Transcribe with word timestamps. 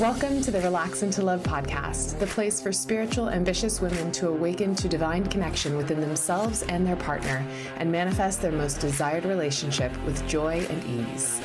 Welcome 0.00 0.40
to 0.42 0.52
the 0.52 0.60
Relax 0.60 1.02
into 1.02 1.22
Love 1.22 1.42
podcast, 1.42 2.20
the 2.20 2.26
place 2.28 2.60
for 2.60 2.70
spiritual, 2.70 3.30
ambitious 3.30 3.80
women 3.80 4.12
to 4.12 4.28
awaken 4.28 4.76
to 4.76 4.88
divine 4.88 5.26
connection 5.26 5.76
within 5.76 6.00
themselves 6.00 6.62
and 6.62 6.86
their 6.86 6.94
partner 6.94 7.44
and 7.78 7.90
manifest 7.90 8.40
their 8.40 8.52
most 8.52 8.78
desired 8.78 9.24
relationship 9.24 9.90
with 10.04 10.24
joy 10.28 10.64
and 10.70 10.84
ease. 10.84 11.40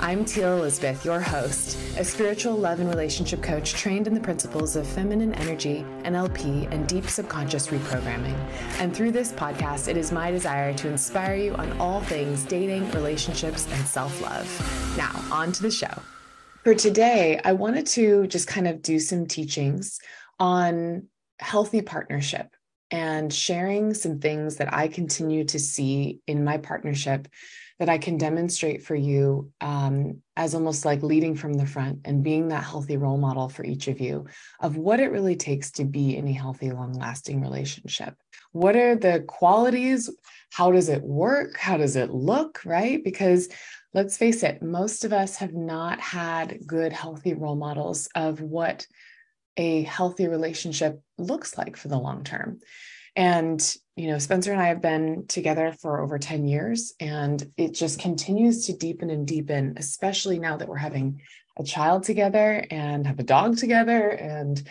I'm 0.00 0.24
Teal 0.24 0.56
Elisabeth, 0.56 1.04
your 1.04 1.18
host, 1.18 1.76
a 1.98 2.04
spiritual 2.04 2.54
love 2.54 2.78
and 2.78 2.88
relationship 2.88 3.42
coach 3.42 3.72
trained 3.72 4.06
in 4.06 4.14
the 4.14 4.20
principles 4.20 4.76
of 4.76 4.86
feminine 4.86 5.34
energy, 5.34 5.84
NLP, 6.04 6.70
and 6.70 6.86
deep 6.86 7.08
subconscious 7.08 7.66
reprogramming. 7.66 8.38
And 8.78 8.94
through 8.94 9.10
this 9.10 9.32
podcast, 9.32 9.88
it 9.88 9.96
is 9.96 10.12
my 10.12 10.30
desire 10.30 10.72
to 10.74 10.88
inspire 10.88 11.34
you 11.34 11.54
on 11.54 11.76
all 11.80 12.02
things 12.02 12.44
dating, 12.44 12.88
relationships, 12.92 13.66
and 13.72 13.84
self 13.84 14.22
love. 14.22 14.96
Now, 14.96 15.24
on 15.32 15.50
to 15.50 15.62
the 15.62 15.72
show. 15.72 15.90
For 16.66 16.74
today, 16.74 17.40
I 17.44 17.52
wanted 17.52 17.86
to 17.86 18.26
just 18.26 18.48
kind 18.48 18.66
of 18.66 18.82
do 18.82 18.98
some 18.98 19.26
teachings 19.26 20.00
on 20.40 21.04
healthy 21.38 21.80
partnership 21.80 22.56
and 22.90 23.32
sharing 23.32 23.94
some 23.94 24.18
things 24.18 24.56
that 24.56 24.74
I 24.74 24.88
continue 24.88 25.44
to 25.44 25.60
see 25.60 26.18
in 26.26 26.42
my 26.42 26.58
partnership 26.58 27.28
that 27.78 27.88
I 27.88 27.98
can 27.98 28.18
demonstrate 28.18 28.82
for 28.82 28.96
you 28.96 29.52
um, 29.60 30.22
as 30.36 30.56
almost 30.56 30.84
like 30.84 31.04
leading 31.04 31.36
from 31.36 31.54
the 31.54 31.66
front 31.66 32.00
and 32.04 32.24
being 32.24 32.48
that 32.48 32.64
healthy 32.64 32.96
role 32.96 33.18
model 33.18 33.48
for 33.48 33.64
each 33.64 33.86
of 33.86 34.00
you 34.00 34.26
of 34.58 34.76
what 34.76 34.98
it 34.98 35.12
really 35.12 35.36
takes 35.36 35.70
to 35.72 35.84
be 35.84 36.16
in 36.16 36.26
a 36.26 36.32
healthy, 36.32 36.72
long 36.72 36.94
lasting 36.94 37.40
relationship. 37.40 38.16
What 38.50 38.74
are 38.74 38.96
the 38.96 39.20
qualities? 39.28 40.10
How 40.50 40.72
does 40.72 40.88
it 40.88 41.02
work? 41.02 41.58
How 41.58 41.76
does 41.76 41.94
it 41.94 42.10
look? 42.10 42.62
Right? 42.64 43.04
Because 43.04 43.50
let's 43.96 44.18
face 44.18 44.42
it, 44.42 44.62
most 44.62 45.06
of 45.06 45.12
us 45.14 45.36
have 45.36 45.54
not 45.54 45.98
had 46.00 46.58
good, 46.66 46.92
healthy 46.92 47.32
role 47.32 47.56
models 47.56 48.10
of 48.14 48.42
what 48.42 48.86
a 49.56 49.84
healthy 49.84 50.28
relationship 50.28 51.00
looks 51.16 51.56
like 51.56 51.78
for 51.78 51.88
the 51.88 51.96
long 51.96 52.22
term. 52.22 52.60
And, 53.16 53.58
you 53.96 54.08
know, 54.08 54.18
Spencer 54.18 54.52
and 54.52 54.60
I 54.60 54.66
have 54.66 54.82
been 54.82 55.24
together 55.28 55.74
for 55.80 56.02
over 56.02 56.18
10 56.18 56.46
years, 56.46 56.92
and 57.00 57.42
it 57.56 57.72
just 57.72 57.98
continues 57.98 58.66
to 58.66 58.76
deepen 58.76 59.08
and 59.08 59.26
deepen, 59.26 59.76
especially 59.78 60.38
now 60.38 60.58
that 60.58 60.68
we're 60.68 60.76
having 60.76 61.22
a 61.58 61.64
child 61.64 62.02
together 62.02 62.66
and 62.70 63.06
have 63.06 63.18
a 63.18 63.22
dog 63.22 63.56
together 63.56 64.10
and 64.10 64.62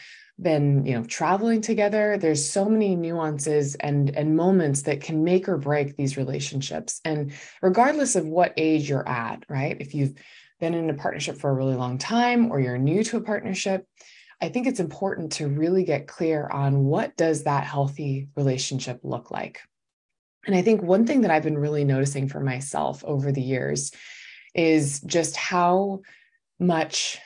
been 0.41 0.85
you 0.85 0.93
know 0.93 1.03
traveling 1.05 1.61
together. 1.61 2.17
There's 2.17 2.49
so 2.49 2.65
many 2.65 2.95
nuances 2.95 3.75
and 3.75 4.09
and 4.15 4.35
moments 4.35 4.83
that 4.83 5.01
can 5.01 5.23
make 5.23 5.47
or 5.47 5.57
break 5.57 5.95
these 5.95 6.17
relationships. 6.17 6.99
And 7.05 7.31
regardless 7.61 8.15
of 8.15 8.25
what 8.25 8.53
age 8.57 8.89
you're 8.89 9.07
at 9.07 9.43
right 9.49 9.77
if 9.79 9.93
you've 9.93 10.15
been 10.59 10.73
in 10.73 10.89
a 10.89 10.93
partnership 10.93 11.37
for 11.37 11.49
a 11.49 11.53
really 11.53 11.75
long 11.75 11.97
time 11.97 12.51
or 12.51 12.59
you're 12.59 12.77
new 12.77 13.03
to 13.03 13.17
a 13.17 13.21
partnership 13.21 13.85
i 14.41 14.49
think 14.49 14.67
it's 14.67 14.79
important 14.79 15.33
to 15.33 15.47
really 15.47 15.83
get 15.83 16.07
clear 16.07 16.47
on 16.47 16.85
what 16.85 17.15
does 17.17 17.43
that 17.43 17.65
healthy 17.65 18.29
relationship 18.35 18.99
look 19.03 19.31
like. 19.31 19.59
And 20.45 20.55
i 20.55 20.61
think 20.61 20.81
one 20.81 21.05
thing 21.05 21.21
that 21.21 21.31
i've 21.31 21.43
been 21.43 21.57
really 21.57 21.83
noticing 21.83 22.27
for 22.29 22.39
myself 22.39 23.03
over 23.03 23.31
the 23.31 23.41
years 23.41 23.91
is 24.53 25.01
just 25.01 25.35
how 25.35 26.01
much 26.59 27.19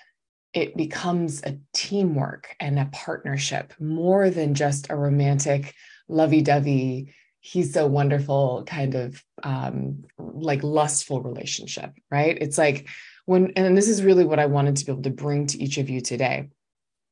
it 0.53 0.75
becomes 0.75 1.43
a 1.43 1.57
teamwork 1.73 2.55
and 2.59 2.79
a 2.79 2.89
partnership 2.91 3.73
more 3.79 4.29
than 4.29 4.55
just 4.55 4.89
a 4.89 4.95
romantic, 4.95 5.75
lovey 6.07 6.41
dovey, 6.41 7.13
he's 7.39 7.73
so 7.73 7.87
wonderful 7.87 8.63
kind 8.67 8.95
of 8.95 9.23
um, 9.43 10.03
like 10.17 10.63
lustful 10.63 11.21
relationship, 11.21 11.93
right? 12.11 12.37
It's 12.41 12.57
like 12.57 12.87
when, 13.25 13.53
and 13.55 13.77
this 13.77 13.87
is 13.87 14.03
really 14.03 14.25
what 14.25 14.39
I 14.39 14.47
wanted 14.47 14.75
to 14.77 14.85
be 14.85 14.91
able 14.91 15.03
to 15.03 15.09
bring 15.09 15.47
to 15.47 15.61
each 15.61 15.77
of 15.77 15.89
you 15.89 16.01
today 16.01 16.49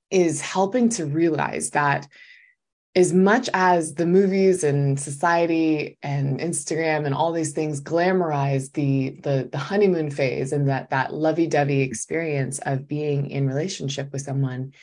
is 0.09 0.41
helping 0.41 0.89
to 0.89 1.05
realize 1.05 1.71
that 1.71 2.07
as 2.97 3.13
much 3.13 3.47
as 3.53 3.93
the 3.93 4.07
movies 4.07 4.63
and 4.63 4.99
society 4.99 5.99
and 6.01 6.39
Instagram 6.39 7.05
and 7.05 7.13
all 7.13 7.31
these 7.31 7.53
things 7.53 7.79
glamorize 7.79 8.73
the 8.73 9.11
the, 9.21 9.47
the 9.51 9.57
honeymoon 9.59 10.09
phase 10.09 10.51
and 10.51 10.67
that 10.67 10.89
that 10.89 11.13
lovey-dovey 11.13 11.81
experience 11.81 12.57
of 12.65 12.87
being 12.87 13.29
in 13.29 13.47
relationship 13.47 14.11
with 14.11 14.23
someone, 14.23 14.73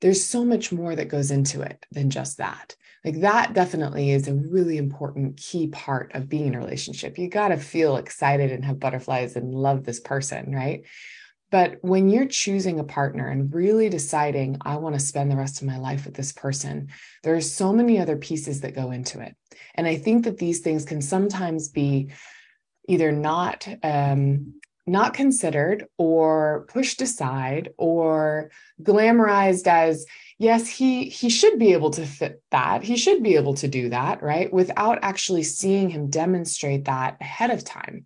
there's 0.00 0.24
so 0.24 0.46
much 0.46 0.72
more 0.72 0.96
that 0.96 1.08
goes 1.10 1.30
into 1.30 1.60
it 1.60 1.84
than 1.92 2.08
just 2.08 2.38
that. 2.38 2.74
Like 3.04 3.20
that 3.20 3.52
definitely 3.52 4.12
is 4.12 4.28
a 4.28 4.34
really 4.34 4.78
important 4.78 5.36
key 5.36 5.66
part 5.66 6.14
of 6.14 6.26
being 6.26 6.46
in 6.46 6.54
a 6.54 6.58
relationship. 6.58 7.18
You 7.18 7.28
got 7.28 7.48
to 7.48 7.58
feel 7.58 7.98
excited 7.98 8.50
and 8.50 8.64
have 8.64 8.80
butterflies 8.80 9.36
and 9.36 9.54
love 9.54 9.84
this 9.84 10.00
person, 10.00 10.54
right? 10.54 10.84
But 11.50 11.78
when 11.80 12.10
you're 12.10 12.26
choosing 12.26 12.78
a 12.78 12.84
partner 12.84 13.28
and 13.28 13.52
really 13.54 13.88
deciding, 13.88 14.58
I 14.62 14.76
want 14.76 14.94
to 14.94 15.00
spend 15.00 15.30
the 15.30 15.36
rest 15.36 15.60
of 15.60 15.66
my 15.66 15.78
life 15.78 16.04
with 16.04 16.14
this 16.14 16.32
person, 16.32 16.88
there 17.22 17.34
are 17.34 17.40
so 17.40 17.72
many 17.72 17.98
other 17.98 18.16
pieces 18.16 18.60
that 18.60 18.74
go 18.74 18.90
into 18.90 19.20
it. 19.20 19.34
And 19.74 19.86
I 19.86 19.96
think 19.96 20.24
that 20.24 20.38
these 20.38 20.60
things 20.60 20.84
can 20.84 21.00
sometimes 21.00 21.68
be 21.68 22.10
either 22.86 23.12
not 23.12 23.66
um, 23.82 24.54
not 24.86 25.12
considered 25.12 25.84
or 25.98 26.66
pushed 26.68 27.02
aside 27.02 27.70
or 27.76 28.50
glamorized 28.82 29.66
as 29.66 30.06
yes 30.38 30.66
he 30.66 31.10
he 31.10 31.28
should 31.28 31.58
be 31.58 31.74
able 31.74 31.90
to 31.90 32.06
fit 32.06 32.42
that. 32.50 32.82
He 32.82 32.96
should 32.96 33.22
be 33.22 33.36
able 33.36 33.54
to 33.54 33.68
do 33.68 33.90
that 33.90 34.22
right? 34.22 34.52
Without 34.52 34.98
actually 35.02 35.42
seeing 35.42 35.90
him 35.90 36.08
demonstrate 36.08 36.86
that 36.86 37.18
ahead 37.20 37.50
of 37.50 37.64
time 37.64 38.04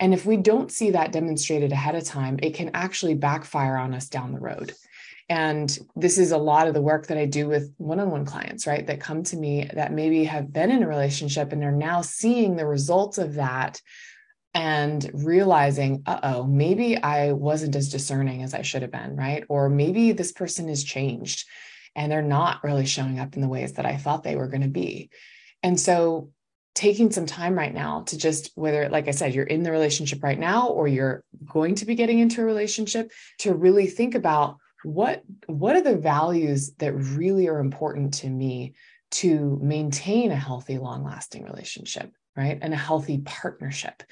and 0.00 0.14
if 0.14 0.24
we 0.24 0.38
don't 0.38 0.72
see 0.72 0.90
that 0.90 1.12
demonstrated 1.12 1.72
ahead 1.72 1.94
of 1.94 2.04
time, 2.04 2.38
it 2.42 2.54
can 2.54 2.70
actually 2.72 3.14
backfire 3.14 3.76
on 3.76 3.92
us 3.92 4.08
down 4.08 4.32
the 4.32 4.40
road. 4.40 4.72
And 5.28 5.78
this 5.94 6.18
is 6.18 6.32
a 6.32 6.38
lot 6.38 6.66
of 6.66 6.74
the 6.74 6.82
work 6.82 7.06
that 7.06 7.18
I 7.18 7.26
do 7.26 7.46
with 7.46 7.72
one 7.76 8.00
on 8.00 8.10
one 8.10 8.24
clients, 8.24 8.66
right? 8.66 8.84
That 8.84 8.98
come 8.98 9.22
to 9.24 9.36
me 9.36 9.70
that 9.74 9.92
maybe 9.92 10.24
have 10.24 10.52
been 10.52 10.72
in 10.72 10.82
a 10.82 10.88
relationship 10.88 11.52
and 11.52 11.62
they're 11.62 11.70
now 11.70 12.00
seeing 12.00 12.56
the 12.56 12.66
results 12.66 13.18
of 13.18 13.34
that 13.34 13.80
and 14.54 15.08
realizing, 15.14 16.02
uh 16.06 16.18
oh, 16.24 16.44
maybe 16.44 16.96
I 17.00 17.32
wasn't 17.32 17.76
as 17.76 17.90
discerning 17.90 18.42
as 18.42 18.54
I 18.54 18.62
should 18.62 18.82
have 18.82 18.90
been, 18.90 19.14
right? 19.14 19.44
Or 19.48 19.68
maybe 19.68 20.10
this 20.10 20.32
person 20.32 20.66
has 20.68 20.82
changed 20.82 21.46
and 21.94 22.10
they're 22.10 22.22
not 22.22 22.64
really 22.64 22.86
showing 22.86 23.20
up 23.20 23.36
in 23.36 23.42
the 23.42 23.48
ways 23.48 23.74
that 23.74 23.86
I 23.86 23.98
thought 23.98 24.24
they 24.24 24.34
were 24.36 24.48
going 24.48 24.62
to 24.62 24.68
be. 24.68 25.10
And 25.62 25.78
so 25.78 26.30
taking 26.80 27.10
some 27.12 27.26
time 27.26 27.56
right 27.56 27.74
now 27.74 28.02
to 28.02 28.16
just 28.16 28.50
whether 28.54 28.88
like 28.88 29.06
i 29.06 29.10
said 29.10 29.34
you're 29.34 29.44
in 29.44 29.62
the 29.62 29.70
relationship 29.70 30.22
right 30.22 30.38
now 30.38 30.68
or 30.68 30.88
you're 30.88 31.22
going 31.46 31.74
to 31.74 31.84
be 31.84 31.94
getting 31.94 32.18
into 32.18 32.40
a 32.40 32.44
relationship 32.44 33.12
to 33.38 33.52
really 33.52 33.86
think 33.86 34.14
about 34.14 34.56
what 34.82 35.22
what 35.46 35.76
are 35.76 35.82
the 35.82 35.96
values 35.96 36.72
that 36.78 36.92
really 36.92 37.48
are 37.48 37.58
important 37.58 38.14
to 38.14 38.28
me 38.28 38.72
to 39.10 39.58
maintain 39.62 40.30
a 40.30 40.36
healthy 40.36 40.78
long 40.78 41.04
lasting 41.04 41.44
relationship 41.44 42.10
right? 42.36 42.58
And 42.62 42.72
a 42.72 42.76
healthy 42.76 43.18
partnership. 43.18 44.02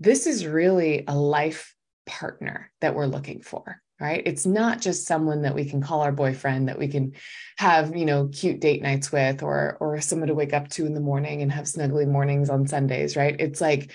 This 0.00 0.26
is 0.26 0.46
really 0.46 1.04
a 1.06 1.16
life 1.16 1.74
partner 2.06 2.70
that 2.80 2.94
we're 2.94 3.06
looking 3.06 3.40
for 3.40 3.80
right? 4.00 4.22
It's 4.26 4.44
not 4.44 4.80
just 4.80 5.06
someone 5.06 5.42
that 5.42 5.54
we 5.54 5.64
can 5.64 5.80
call 5.80 6.00
our 6.00 6.12
boyfriend 6.12 6.68
that 6.68 6.78
we 6.78 6.88
can 6.88 7.12
have 7.56 7.94
you 7.96 8.04
know 8.04 8.28
cute 8.32 8.60
date 8.60 8.82
nights 8.82 9.12
with 9.12 9.42
or 9.42 9.76
or 9.80 10.00
someone 10.00 10.28
to 10.28 10.34
wake 10.34 10.52
up 10.52 10.68
to 10.70 10.86
in 10.86 10.94
the 10.94 11.00
morning 11.00 11.42
and 11.42 11.52
have 11.52 11.66
snuggly 11.66 12.06
mornings 12.06 12.50
on 12.50 12.66
sundays 12.66 13.16
right? 13.16 13.36
It's 13.38 13.60
like 13.60 13.92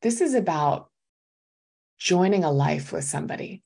this 0.00 0.20
is 0.20 0.34
about 0.34 0.88
joining 1.98 2.44
a 2.44 2.50
life 2.50 2.92
with 2.92 3.04
somebody. 3.04 3.62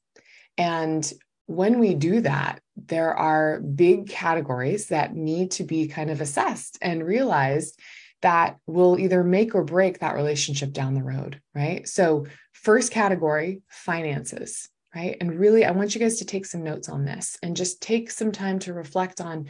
And 0.59 1.11
when 1.47 1.79
we 1.79 1.95
do 1.95 2.21
that 2.23 2.61
there 2.77 3.15
are 3.15 3.61
big 3.61 4.09
categories 4.09 4.89
that 4.89 5.15
need 5.15 5.53
to 5.53 5.65
be 5.65 5.89
kind 5.89 6.11
of 6.11 6.21
assessed 6.21 6.77
and 6.83 7.07
realized 7.07 7.79
that 8.23 8.57
will 8.67 8.99
either 8.99 9.23
make 9.23 9.55
or 9.55 9.63
break 9.63 10.01
that 10.01 10.17
relationship 10.17 10.73
down 10.73 10.95
the 10.95 11.03
road 11.03 11.41
right? 11.55 11.89
So 11.89 12.27
first 12.53 12.91
category 12.91 13.63
finances 13.69 14.69
right? 14.97 15.19
And 15.21 15.39
really, 15.39 15.67
I 15.67 15.73
want 15.73 15.95
you 15.95 16.01
guys 16.01 16.19
to 16.19 16.25
take 16.25 16.47
some 16.47 16.63
notes 16.63 16.89
on 16.89 17.05
this 17.05 17.37
and 17.43 17.55
just 17.55 17.83
take 17.83 18.11
some 18.11 18.33
time 18.33 18.59
to 18.61 18.73
reflect 18.73 19.21
on 19.21 19.47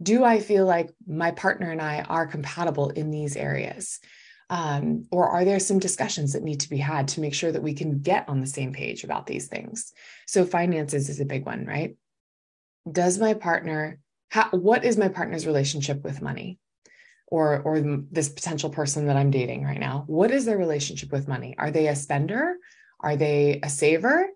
do 0.00 0.22
I 0.22 0.38
feel 0.38 0.64
like 0.64 0.90
my 1.08 1.32
partner 1.32 1.72
and 1.72 1.82
I 1.82 2.02
are 2.02 2.28
compatible 2.28 2.90
in 2.90 3.10
these 3.10 3.36
areas? 3.36 3.98
Um, 4.50 5.06
or 5.10 5.28
are 5.28 5.44
there 5.44 5.58
some 5.58 5.80
discussions 5.80 6.32
that 6.32 6.44
need 6.44 6.60
to 6.60 6.70
be 6.70 6.76
had 6.76 7.08
to 7.08 7.20
make 7.20 7.34
sure 7.34 7.50
that 7.50 7.62
we 7.62 7.74
can 7.74 7.98
get 7.98 8.28
on 8.28 8.40
the 8.40 8.46
same 8.46 8.72
page 8.72 9.02
about 9.02 9.26
these 9.26 9.48
things? 9.48 9.92
So, 10.28 10.44
finances 10.44 11.08
is 11.08 11.18
a 11.18 11.24
big 11.24 11.44
one, 11.44 11.66
right? 11.66 11.96
Does 12.90 13.18
my 13.18 13.34
partner, 13.34 13.98
what 14.52 14.84
is 14.84 14.96
my 14.96 15.08
partner's 15.08 15.46
relationship 15.46 16.04
with 16.04 16.22
money? 16.22 16.60
Or, 17.30 17.60
or 17.60 17.80
this 18.10 18.30
potential 18.30 18.70
person 18.70 19.08
that 19.08 19.16
I'm 19.16 19.30
dating 19.30 19.64
right 19.64 19.80
now, 19.80 20.04
what 20.06 20.30
is 20.30 20.46
their 20.46 20.56
relationship 20.56 21.12
with 21.12 21.28
money? 21.28 21.54
Are 21.58 21.70
they 21.70 21.88
a 21.88 21.96
spender? 21.96 22.56
Are 23.00 23.16
they 23.16 23.60
a 23.62 23.68
saver? 23.68 24.28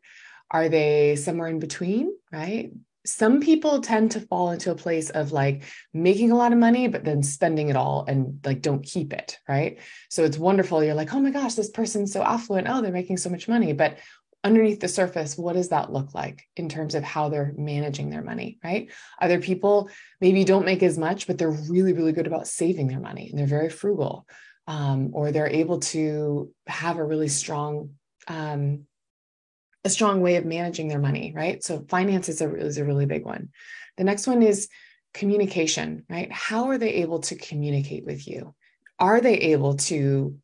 Are 0.52 0.68
they 0.68 1.16
somewhere 1.16 1.48
in 1.48 1.58
between, 1.58 2.14
right? 2.30 2.72
Some 3.04 3.40
people 3.40 3.80
tend 3.80 4.12
to 4.12 4.20
fall 4.20 4.52
into 4.52 4.70
a 4.70 4.76
place 4.76 5.10
of 5.10 5.32
like 5.32 5.64
making 5.92 6.30
a 6.30 6.36
lot 6.36 6.52
of 6.52 6.58
money, 6.58 6.86
but 6.86 7.04
then 7.04 7.24
spending 7.24 7.68
it 7.68 7.74
all 7.74 8.04
and 8.06 8.38
like 8.44 8.62
don't 8.62 8.84
keep 8.84 9.12
it, 9.12 9.38
right? 9.48 9.80
So 10.10 10.22
it's 10.24 10.38
wonderful. 10.38 10.84
You're 10.84 10.94
like, 10.94 11.12
oh 11.12 11.20
my 11.20 11.30
gosh, 11.30 11.54
this 11.54 11.70
person's 11.70 12.12
so 12.12 12.22
affluent. 12.22 12.68
Oh, 12.70 12.80
they're 12.80 12.92
making 12.92 13.16
so 13.16 13.30
much 13.30 13.48
money. 13.48 13.72
But 13.72 13.98
underneath 14.44 14.80
the 14.80 14.88
surface, 14.88 15.38
what 15.38 15.54
does 15.54 15.70
that 15.70 15.92
look 15.92 16.14
like 16.14 16.42
in 16.56 16.68
terms 16.68 16.94
of 16.94 17.02
how 17.02 17.28
they're 17.28 17.54
managing 17.56 18.10
their 18.10 18.22
money, 18.22 18.58
right? 18.62 18.90
Other 19.20 19.40
people 19.40 19.88
maybe 20.20 20.44
don't 20.44 20.64
make 20.64 20.82
as 20.82 20.98
much, 20.98 21.26
but 21.26 21.38
they're 21.38 21.50
really, 21.50 21.92
really 21.92 22.12
good 22.12 22.26
about 22.26 22.46
saving 22.46 22.88
their 22.88 23.00
money 23.00 23.30
and 23.30 23.38
they're 23.38 23.46
very 23.46 23.70
frugal, 23.70 24.26
um, 24.66 25.10
or 25.12 25.32
they're 25.32 25.48
able 25.48 25.80
to 25.80 26.52
have 26.66 26.98
a 26.98 27.04
really 27.04 27.28
strong, 27.28 27.90
um, 28.28 28.86
a 29.84 29.90
strong 29.90 30.20
way 30.20 30.36
of 30.36 30.44
managing 30.44 30.88
their 30.88 30.98
money, 30.98 31.32
right? 31.34 31.62
So 31.62 31.84
finance 31.88 32.28
is 32.28 32.40
a, 32.40 32.54
is 32.54 32.78
a 32.78 32.84
really 32.84 33.06
big 33.06 33.24
one. 33.24 33.48
The 33.96 34.04
next 34.04 34.26
one 34.26 34.42
is 34.42 34.68
communication, 35.12 36.04
right? 36.08 36.30
How 36.30 36.68
are 36.70 36.78
they 36.78 36.94
able 36.94 37.20
to 37.20 37.36
communicate 37.36 38.04
with 38.04 38.26
you? 38.26 38.54
Are 38.98 39.20
they 39.20 39.34
able 39.34 39.76
to 39.76 40.38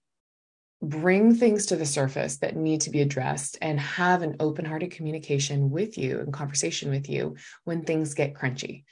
bring 0.80 1.34
things 1.34 1.66
to 1.66 1.76
the 1.76 1.86
surface 1.86 2.38
that 2.38 2.56
need 2.56 2.80
to 2.82 2.90
be 2.90 3.00
addressed 3.00 3.58
and 3.60 3.80
have 3.80 4.22
an 4.22 4.36
open 4.38 4.64
hearted 4.64 4.92
communication 4.92 5.70
with 5.70 5.98
you 5.98 6.20
and 6.20 6.32
conversation 6.32 6.90
with 6.90 7.08
you 7.08 7.36
when 7.64 7.82
things 7.82 8.14
get 8.14 8.34
crunchy. 8.34 8.84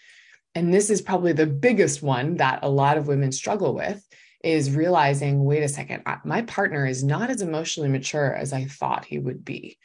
And 0.55 0.73
this 0.73 0.91
is 0.91 1.03
probably 1.03 1.33
the 1.33 1.47
biggest 1.47 2.03
one 2.03 2.37
that 2.37 2.61
a 2.63 2.69
lot 2.69 2.97
of 2.97 3.07
women 3.07 3.31
struggle 3.31 3.75
with 3.75 4.05
is 4.43 4.75
realizing 4.75 5.45
wait 5.45 5.63
a 5.63 5.69
second, 5.69 6.03
my 6.25 6.43
partner 6.43 6.87
is 6.87 7.05
not 7.05 7.31
as 7.31 7.43
emotionally 7.43 7.89
mature 7.89 8.35
as 8.35 8.53
I 8.53 8.65
thought 8.65 9.05
he 9.05 9.19
would 9.19 9.45
be. 9.45 9.79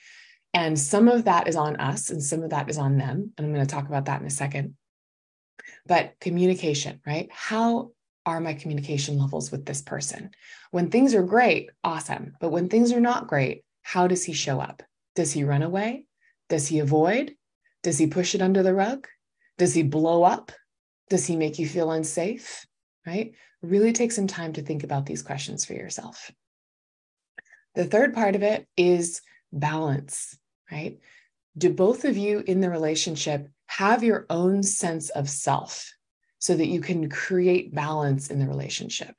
And 0.54 0.78
some 0.78 1.08
of 1.08 1.26
that 1.26 1.48
is 1.48 1.56
on 1.56 1.78
us 1.78 2.10
and 2.10 2.22
some 2.22 2.44
of 2.44 2.50
that 2.50 2.70
is 2.70 2.78
on 2.78 2.98
them. 2.98 3.34
And 3.38 3.48
I'm 3.48 3.54
going 3.54 3.66
to 3.66 3.74
talk 3.74 3.88
about 3.88 4.06
that 4.06 4.20
in 4.20 4.28
a 4.28 4.32
second. 4.32 4.76
But 5.86 6.16
communication, 6.20 7.00
right? 7.06 7.30
How 7.32 7.92
are 8.26 8.42
my 8.42 8.54
communication 8.54 9.18
levels 9.18 9.52
with 9.52 9.66
this 9.66 9.82
person? 9.82 10.32
When 10.72 10.90
things 10.90 11.16
are 11.16 11.24
great, 11.24 11.70
awesome. 11.84 12.34
But 12.40 12.52
when 12.52 12.70
things 12.70 12.92
are 12.92 13.00
not 13.00 13.28
great, 13.28 13.64
how 13.82 14.08
does 14.08 14.24
he 14.24 14.34
show 14.34 14.60
up? 14.60 14.84
Does 15.16 15.32
he 15.32 15.44
run 15.44 15.64
away? 15.64 16.06
Does 16.50 16.68
he 16.68 16.80
avoid? 16.80 17.36
Does 17.84 17.98
he 17.98 18.08
push 18.08 18.36
it 18.36 18.42
under 18.42 18.62
the 18.62 18.74
rug? 18.74 19.08
Does 19.58 19.74
he 19.74 19.84
blow 19.84 20.24
up? 20.24 20.52
Does 21.10 21.26
he 21.26 21.36
make 21.36 21.60
you 21.60 21.68
feel 21.68 21.92
unsafe? 21.92 22.66
Right? 23.06 23.34
Really 23.62 23.94
take 23.94 24.12
some 24.12 24.28
time 24.28 24.54
to 24.54 24.62
think 24.62 24.84
about 24.84 25.06
these 25.06 25.24
questions 25.24 25.66
for 25.66 25.74
yourself. 25.74 26.32
The 27.76 27.86
third 27.86 28.14
part 28.14 28.36
of 28.36 28.44
it 28.44 28.68
is 28.76 29.22
balance, 29.52 30.38
right? 30.72 31.00
Do 31.58 31.74
both 31.74 32.06
of 32.06 32.18
you 32.18 32.44
in 32.46 32.62
the 32.62 32.70
relationship 32.70 33.50
have 33.68 34.04
your 34.04 34.26
own 34.30 34.64
sense 34.64 35.10
of 35.10 35.30
self? 35.30 35.92
so 36.42 36.56
that 36.56 36.68
you 36.68 36.82
can 36.82 37.08
create 37.08 37.74
balance 37.74 38.32
in 38.32 38.40
the 38.40 38.48
relationship. 38.48 39.16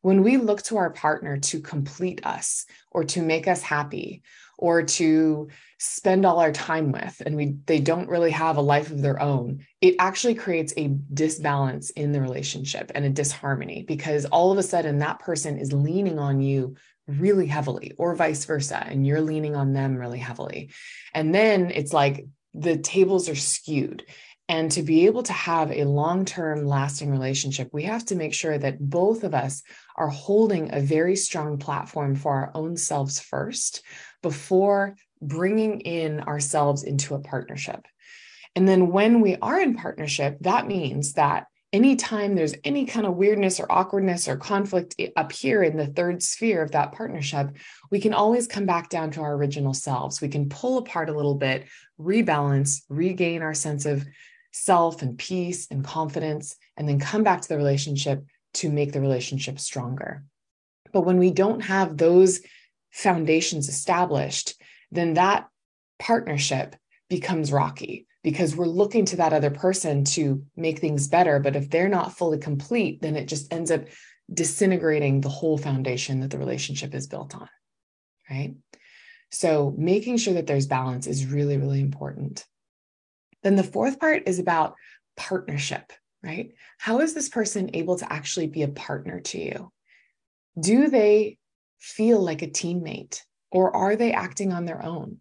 When 0.00 0.22
we 0.22 0.38
look 0.38 0.62
to 0.64 0.78
our 0.78 0.90
partner 0.90 1.36
to 1.36 1.60
complete 1.60 2.24
us 2.26 2.64
or 2.90 3.04
to 3.04 3.20
make 3.20 3.46
us 3.46 3.60
happy 3.60 4.22
or 4.56 4.82
to 4.82 5.48
spend 5.78 6.24
all 6.24 6.38
our 6.38 6.52
time 6.52 6.90
with 6.90 7.20
and 7.26 7.36
we 7.36 7.56
they 7.66 7.78
don't 7.78 8.08
really 8.08 8.30
have 8.30 8.56
a 8.56 8.62
life 8.62 8.90
of 8.90 9.02
their 9.02 9.20
own, 9.20 9.66
it 9.82 9.96
actually 9.98 10.34
creates 10.34 10.72
a 10.78 10.96
disbalance 11.12 11.90
in 11.90 12.10
the 12.10 12.22
relationship 12.22 12.90
and 12.94 13.04
a 13.04 13.10
disharmony 13.10 13.84
because 13.86 14.24
all 14.26 14.50
of 14.50 14.56
a 14.56 14.62
sudden 14.62 14.98
that 14.98 15.18
person 15.18 15.58
is 15.58 15.74
leaning 15.74 16.18
on 16.18 16.40
you 16.40 16.74
really 17.06 17.46
heavily 17.46 17.92
or 17.98 18.14
vice 18.14 18.44
versa 18.44 18.84
and 18.86 19.06
you're 19.06 19.20
leaning 19.20 19.56
on 19.56 19.72
them 19.72 19.96
really 19.96 20.18
heavily. 20.18 20.70
And 21.12 21.34
then 21.34 21.70
it's 21.70 21.92
like 21.92 22.26
the 22.54 22.76
tables 22.76 23.28
are 23.28 23.34
skewed 23.34 24.04
and 24.48 24.70
to 24.72 24.82
be 24.82 25.06
able 25.06 25.22
to 25.22 25.32
have 25.32 25.70
a 25.70 25.84
long 25.84 26.24
term 26.24 26.66
lasting 26.66 27.10
relationship, 27.10 27.70
we 27.72 27.84
have 27.84 28.04
to 28.06 28.16
make 28.16 28.34
sure 28.34 28.58
that 28.58 28.78
both 28.78 29.24
of 29.24 29.34
us 29.34 29.62
are 29.96 30.08
holding 30.08 30.74
a 30.74 30.80
very 30.80 31.16
strong 31.16 31.58
platform 31.58 32.16
for 32.16 32.32
our 32.32 32.50
own 32.54 32.76
selves 32.76 33.20
first 33.20 33.82
before 34.20 34.96
bringing 35.22 35.80
in 35.80 36.20
ourselves 36.20 36.82
into 36.82 37.14
a 37.14 37.20
partnership. 37.20 37.86
And 38.54 38.68
then 38.68 38.88
when 38.88 39.20
we 39.20 39.36
are 39.36 39.58
in 39.58 39.74
partnership, 39.74 40.36
that 40.42 40.66
means 40.66 41.14
that 41.14 41.46
anytime 41.72 42.34
there's 42.34 42.54
any 42.64 42.84
kind 42.84 43.06
of 43.06 43.16
weirdness 43.16 43.58
or 43.58 43.70
awkwardness 43.70 44.28
or 44.28 44.36
conflict 44.36 45.00
up 45.16 45.32
here 45.32 45.62
in 45.62 45.76
the 45.76 45.86
third 45.86 46.22
sphere 46.22 46.62
of 46.62 46.72
that 46.72 46.92
partnership, 46.92 47.56
we 47.90 48.00
can 48.00 48.12
always 48.12 48.46
come 48.46 48.66
back 48.66 48.90
down 48.90 49.10
to 49.12 49.22
our 49.22 49.34
original 49.34 49.72
selves. 49.72 50.20
We 50.20 50.28
can 50.28 50.48
pull 50.48 50.78
apart 50.78 51.08
a 51.08 51.16
little 51.16 51.34
bit, 51.34 51.66
rebalance, 51.98 52.82
regain 52.88 53.42
our 53.42 53.54
sense 53.54 53.86
of 53.86 54.04
self 54.52 55.00
and 55.00 55.16
peace 55.16 55.68
and 55.70 55.82
confidence, 55.82 56.56
and 56.76 56.86
then 56.86 57.00
come 57.00 57.22
back 57.22 57.40
to 57.40 57.48
the 57.48 57.56
relationship 57.56 58.24
to 58.54 58.70
make 58.70 58.92
the 58.92 59.00
relationship 59.00 59.58
stronger. 59.58 60.24
But 60.92 61.02
when 61.06 61.18
we 61.18 61.30
don't 61.30 61.60
have 61.60 61.96
those 61.96 62.40
foundations 62.90 63.70
established, 63.70 64.60
then 64.90 65.14
that 65.14 65.48
partnership 65.98 66.76
becomes 67.08 67.50
rocky 67.50 68.06
because 68.22 68.54
we're 68.54 68.66
looking 68.66 69.04
to 69.06 69.16
that 69.16 69.32
other 69.32 69.50
person 69.50 70.04
to 70.04 70.44
make 70.56 70.78
things 70.78 71.08
better. 71.08 71.40
But 71.40 71.56
if 71.56 71.70
they're 71.70 71.88
not 71.88 72.16
fully 72.16 72.38
complete, 72.38 73.02
then 73.02 73.16
it 73.16 73.26
just 73.26 73.52
ends 73.52 73.70
up 73.70 73.84
disintegrating 74.32 75.20
the 75.20 75.28
whole 75.28 75.58
foundation 75.58 76.20
that 76.20 76.30
the 76.30 76.38
relationship 76.38 76.94
is 76.94 77.08
built 77.08 77.34
on. 77.34 77.48
Right. 78.30 78.54
So 79.30 79.74
making 79.76 80.18
sure 80.18 80.34
that 80.34 80.46
there's 80.46 80.66
balance 80.66 81.06
is 81.06 81.26
really, 81.26 81.56
really 81.56 81.80
important. 81.80 82.44
Then 83.42 83.56
the 83.56 83.64
fourth 83.64 83.98
part 83.98 84.22
is 84.26 84.38
about 84.38 84.74
partnership, 85.16 85.92
right? 86.22 86.52
How 86.78 87.00
is 87.00 87.14
this 87.14 87.28
person 87.28 87.70
able 87.74 87.96
to 87.96 88.12
actually 88.12 88.46
be 88.46 88.62
a 88.62 88.68
partner 88.68 89.20
to 89.20 89.38
you? 89.38 89.72
Do 90.58 90.88
they 90.88 91.38
feel 91.80 92.20
like 92.20 92.42
a 92.42 92.46
teammate 92.46 93.20
or 93.50 93.74
are 93.74 93.96
they 93.96 94.12
acting 94.12 94.52
on 94.52 94.64
their 94.64 94.84
own? 94.84 95.20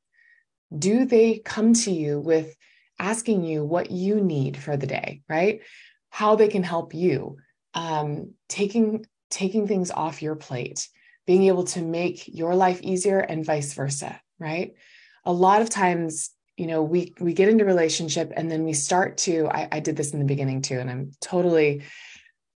Do 0.78 1.06
they 1.06 1.40
come 1.40 1.74
to 1.74 1.92
you 1.92 2.20
with 2.20 2.56
asking 3.02 3.44
you 3.44 3.66
what 3.66 3.92
you 3.92 4.22
need 4.22 4.56
for 4.56 4.78
the 4.78 4.88
day, 4.88 5.22
right? 5.28 5.62
How 6.10 6.36
they 6.36 6.48
can 6.48 6.64
help 6.64 6.94
you, 6.94 7.38
um, 7.74 8.34
taking 8.48 9.06
taking 9.30 9.68
things 9.68 9.92
off 9.92 10.22
your 10.22 10.36
plate, 10.36 10.88
being 11.26 11.44
able 11.44 11.64
to 11.64 11.82
make 11.82 12.28
your 12.28 12.54
life 12.54 12.82
easier 12.82 13.20
and 13.20 13.46
vice 13.46 13.74
versa, 13.74 14.22
right? 14.40 14.76
A 15.26 15.34
lot 15.34 15.62
of 15.62 15.70
times 15.70 16.32
you 16.58 16.68
know 16.68 16.84
we 16.84 17.14
we 17.20 17.34
get 17.34 17.50
into 17.50 17.66
relationship 17.66 18.32
and 18.36 18.52
then 18.52 18.64
we 18.64 18.74
start 18.74 19.18
to 19.18 19.48
I, 19.48 19.68
I 19.72 19.80
did 19.80 19.96
this 19.96 20.14
in 20.14 20.20
the 20.20 20.26
beginning 20.26 20.62
too 20.62 20.80
and 20.80 20.92
i'm 20.92 21.12
totally 21.22 21.84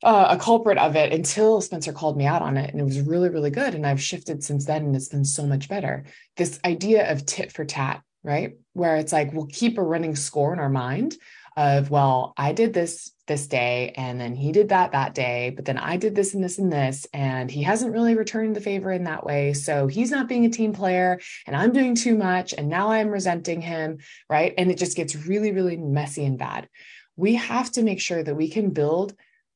uh, 0.03 0.27
a 0.31 0.37
culprit 0.37 0.77
of 0.77 0.97
it 0.97 1.13
until 1.13 1.61
spencer 1.61 1.93
called 1.93 2.17
me 2.17 2.27
out 2.27 2.43
on 2.43 2.59
it 2.59 2.71
and 2.71 2.81
it 2.81 2.85
was 2.85 3.01
really 3.01 3.31
really 3.31 3.51
good 3.51 3.75
and 3.75 3.87
i've 3.87 4.03
shifted 4.03 4.43
since 4.43 4.67
then 4.67 4.85
and 4.85 4.97
it's 4.97 5.09
been 5.09 5.25
so 5.25 5.47
much 5.47 5.69
better 5.69 6.05
this 6.37 6.61
idea 6.67 7.11
of 7.11 7.25
tit 7.25 7.53
for 7.53 7.65
tat 7.65 8.03
right? 8.25 8.57
Where 8.73 8.97
it's 8.97 9.13
like 9.13 9.33
we'll 9.33 9.47
keep 9.47 9.79
a 9.79 9.83
running 9.83 10.17
score 10.17 10.53
in 10.53 10.59
our 10.59 10.69
mind 10.69 11.17
of 11.57 11.91
well 11.91 12.35
i 12.37 12.53
did 12.53 12.73
this 12.73 13.13
this 13.27 13.47
day 13.47 13.93
and 13.97 14.21
then 14.21 14.35
he 14.35 14.51
did 14.53 14.71
that 14.71 14.93
that 14.93 15.15
day 15.15 15.51
but 15.55 15.65
then 15.65 15.79
i 15.79 15.97
did 15.97 16.15
this 16.15 16.35
and 16.35 16.43
this 16.43 16.59
and 16.59 16.73
this 16.73 17.07
and 17.15 17.51
he 17.51 17.63
hasn't 17.63 17.93
really 17.93 18.17
returned 18.17 18.57
the 18.57 18.61
favor 18.61 18.91
in 18.91 19.05
that 19.05 19.25
way. 19.25 19.53
So 19.53 19.87
he's 19.87 20.11
not 20.11 20.29
being 20.29 20.45
a 20.45 20.51
team 20.51 20.73
player 20.73 21.21
and 21.47 21.57
i'm 21.57 21.73
doing 21.73 21.95
too 21.95 22.17
much 22.17 22.53
and 22.53 22.69
now 22.69 22.91
i'm 22.91 23.09
resenting 23.09 23.61
him 23.61 23.99
right? 24.29 24.53
And 24.59 24.71
it 24.71 24.79
just 24.79 24.97
gets 24.97 25.15
really 25.15 25.53
really 25.53 25.77
messy 25.77 26.25
and 26.25 26.39
bad. 26.39 26.69
We 27.17 27.37
have 27.37 27.71
to 27.73 27.83
make 27.83 28.01
sure 28.01 28.23
that 28.23 28.35
we 28.35 28.49
can 28.49 28.71
build 28.71 29.15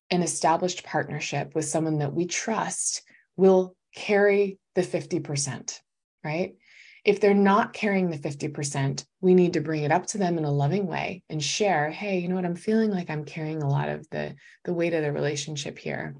an 0.09 0.23
established 0.23 0.83
partnership 0.83 1.53
with 1.53 1.65
someone 1.65 1.99
that 1.99 2.13
we 2.13 2.25
trust 2.25 3.03
will 3.35 3.75
carry 3.93 4.57
the 4.75 4.81
50% 4.81 5.79
right 6.23 6.55
if 7.05 7.19
they're 7.19 7.33
not 7.33 7.73
carrying 7.73 8.09
the 8.09 8.17
50%, 8.17 9.05
we 9.21 9.33
need 9.33 9.53
to 9.53 9.61
bring 9.61 9.83
it 9.83 9.91
up 9.91 10.07
to 10.07 10.17
them 10.17 10.37
in 10.37 10.45
a 10.45 10.51
loving 10.51 10.87
way 10.87 11.23
and 11.29 11.43
share, 11.43 11.89
hey, 11.89 12.19
you 12.19 12.27
know 12.27 12.35
what, 12.35 12.45
I'm 12.45 12.55
feeling 12.55 12.91
like 12.91 13.09
I'm 13.09 13.25
carrying 13.25 13.61
a 13.61 13.69
lot 13.69 13.89
of 13.89 14.09
the, 14.09 14.35
the 14.65 14.73
weight 14.73 14.93
of 14.93 15.03
the 15.03 15.11
relationship 15.11 15.77
here. 15.77 16.15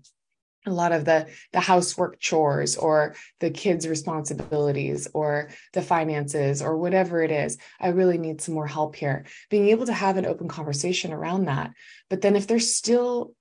A 0.65 0.71
lot 0.71 0.91
of 0.91 1.05
the, 1.05 1.27
the 1.53 1.59
housework 1.59 2.19
chores 2.19 2.75
or 2.75 3.15
the 3.39 3.50
kids' 3.50 3.88
responsibilities 3.88 5.07
or 5.13 5.50
the 5.74 5.81
finances 5.81 6.62
or 6.62 6.77
whatever 6.77 7.24
it 7.24 7.31
is. 7.31 7.57
I 7.79 7.89
really 7.89 8.17
need 8.17 8.41
some 8.41 8.55
more 8.55 8.67
help 8.67 8.95
here. 8.95 9.25
Being 9.50 9.69
able 9.69 9.86
to 9.86 9.93
have 9.93 10.17
an 10.17 10.25
open 10.25 10.50
conversation 10.50 11.13
around 11.13 11.45
that. 11.45 11.71
But 12.09 12.21
then 12.21 12.36
if 12.36 12.45
they're 12.45 12.59
still 12.59 13.33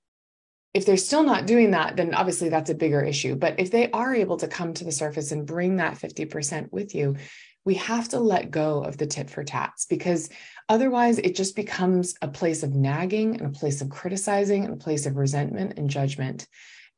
if 0.74 0.84
they're 0.84 0.96
still 0.96 1.22
not 1.22 1.46
doing 1.46 1.70
that, 1.72 1.96
then 1.96 2.14
obviously 2.14 2.48
that's 2.48 2.70
a 2.70 2.74
bigger 2.74 3.02
issue. 3.02 3.34
But 3.34 3.58
if 3.58 3.70
they 3.70 3.90
are 3.90 4.14
able 4.14 4.36
to 4.38 4.48
come 4.48 4.74
to 4.74 4.84
the 4.84 4.92
surface 4.92 5.32
and 5.32 5.46
bring 5.46 5.76
that 5.76 5.94
50% 5.94 6.72
with 6.72 6.94
you, 6.94 7.16
we 7.64 7.74
have 7.74 8.08
to 8.10 8.20
let 8.20 8.50
go 8.50 8.82
of 8.82 8.96
the 8.96 9.06
tit 9.06 9.28
for 9.28 9.44
tats 9.44 9.86
because 9.86 10.30
otherwise 10.68 11.18
it 11.18 11.36
just 11.36 11.56
becomes 11.56 12.14
a 12.22 12.28
place 12.28 12.62
of 12.62 12.74
nagging 12.74 13.36
and 13.36 13.46
a 13.46 13.58
place 13.58 13.80
of 13.80 13.90
criticizing 13.90 14.64
and 14.64 14.74
a 14.74 14.84
place 14.84 15.06
of 15.06 15.16
resentment 15.16 15.78
and 15.78 15.90
judgment. 15.90 16.46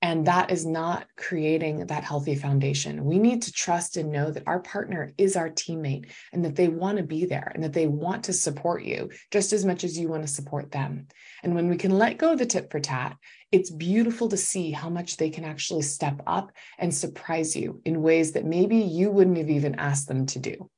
And 0.02 0.26
that 0.26 0.50
is 0.50 0.64
not 0.64 1.07
creating 1.16 1.87
that 1.87 2.04
healthy 2.04 2.35
foundation. 2.35 3.04
We 3.04 3.19
need 3.19 3.42
to 3.42 3.52
trust 3.52 3.99
and 3.99 4.11
know 4.11 4.30
that 4.30 4.45
our 4.47 4.61
partner 4.61 5.12
is 5.19 5.37
our 5.37 5.50
teammate 5.50 6.07
and 6.33 6.42
that 6.45 6.57
they 6.57 6.69
want 6.69 6.97
to 6.97 7.04
be 7.04 7.26
there 7.26 7.52
and 7.54 7.62
that 7.64 7.75
they 7.75 7.87
want 7.87 8.25
to 8.25 8.33
support 8.33 8.83
you 8.83 9.11
just 9.30 9.52
as 9.52 9.66
much 9.66 9.85
as 9.85 9.99
you 9.99 10.09
want 10.09 10.23
to 10.23 10.33
support 10.33 10.73
them. 10.73 11.07
And 11.42 11.54
when 11.54 11.69
we 11.69 11.76
can 11.76 11.90
let 11.90 12.16
go 12.16 12.33
of 12.33 12.38
the 12.38 12.47
tit 12.47 12.71
for 12.71 12.80
tat, 12.80 13.16
it's 13.52 13.71
beautiful 13.71 14.28
to 14.28 14.38
see 14.38 14.71
how 14.71 14.88
much 14.88 15.19
they 15.19 15.28
can 15.28 15.45
actually 15.45 15.83
step 15.83 16.23
up 16.26 16.52
and 16.78 16.95
surprise 16.95 17.54
you 17.54 17.83
in 17.85 18.00
ways 18.00 18.33
that 18.33 18.47
maybe 18.47 18.78
you 18.78 19.11
wouldn't 19.11 19.37
have 19.37 19.50
even 19.50 19.75
asked 19.75 20.09
them 20.09 20.25
to 20.26 20.38
do. 20.38 20.71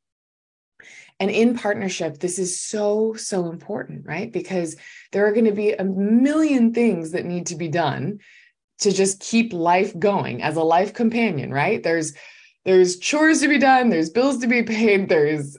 And 1.20 1.30
in 1.30 1.56
partnership, 1.56 2.18
this 2.18 2.40
is 2.40 2.60
so, 2.60 3.14
so 3.14 3.50
important, 3.50 4.04
right? 4.04 4.32
Because 4.32 4.74
there 5.12 5.26
are 5.26 5.32
going 5.32 5.44
to 5.44 5.52
be 5.52 5.72
a 5.72 5.84
million 5.84 6.74
things 6.74 7.12
that 7.12 7.24
need 7.24 7.46
to 7.46 7.56
be 7.56 7.68
done 7.68 8.18
to 8.82 8.92
just 8.92 9.20
keep 9.20 9.52
life 9.52 9.98
going 9.98 10.42
as 10.42 10.56
a 10.56 10.62
life 10.62 10.92
companion, 10.92 11.52
right? 11.52 11.82
There's 11.82 12.14
there's 12.64 12.98
chores 12.98 13.40
to 13.40 13.48
be 13.48 13.58
done, 13.58 13.88
there's 13.88 14.10
bills 14.10 14.38
to 14.38 14.46
be 14.46 14.62
paid, 14.62 15.08
there's 15.08 15.56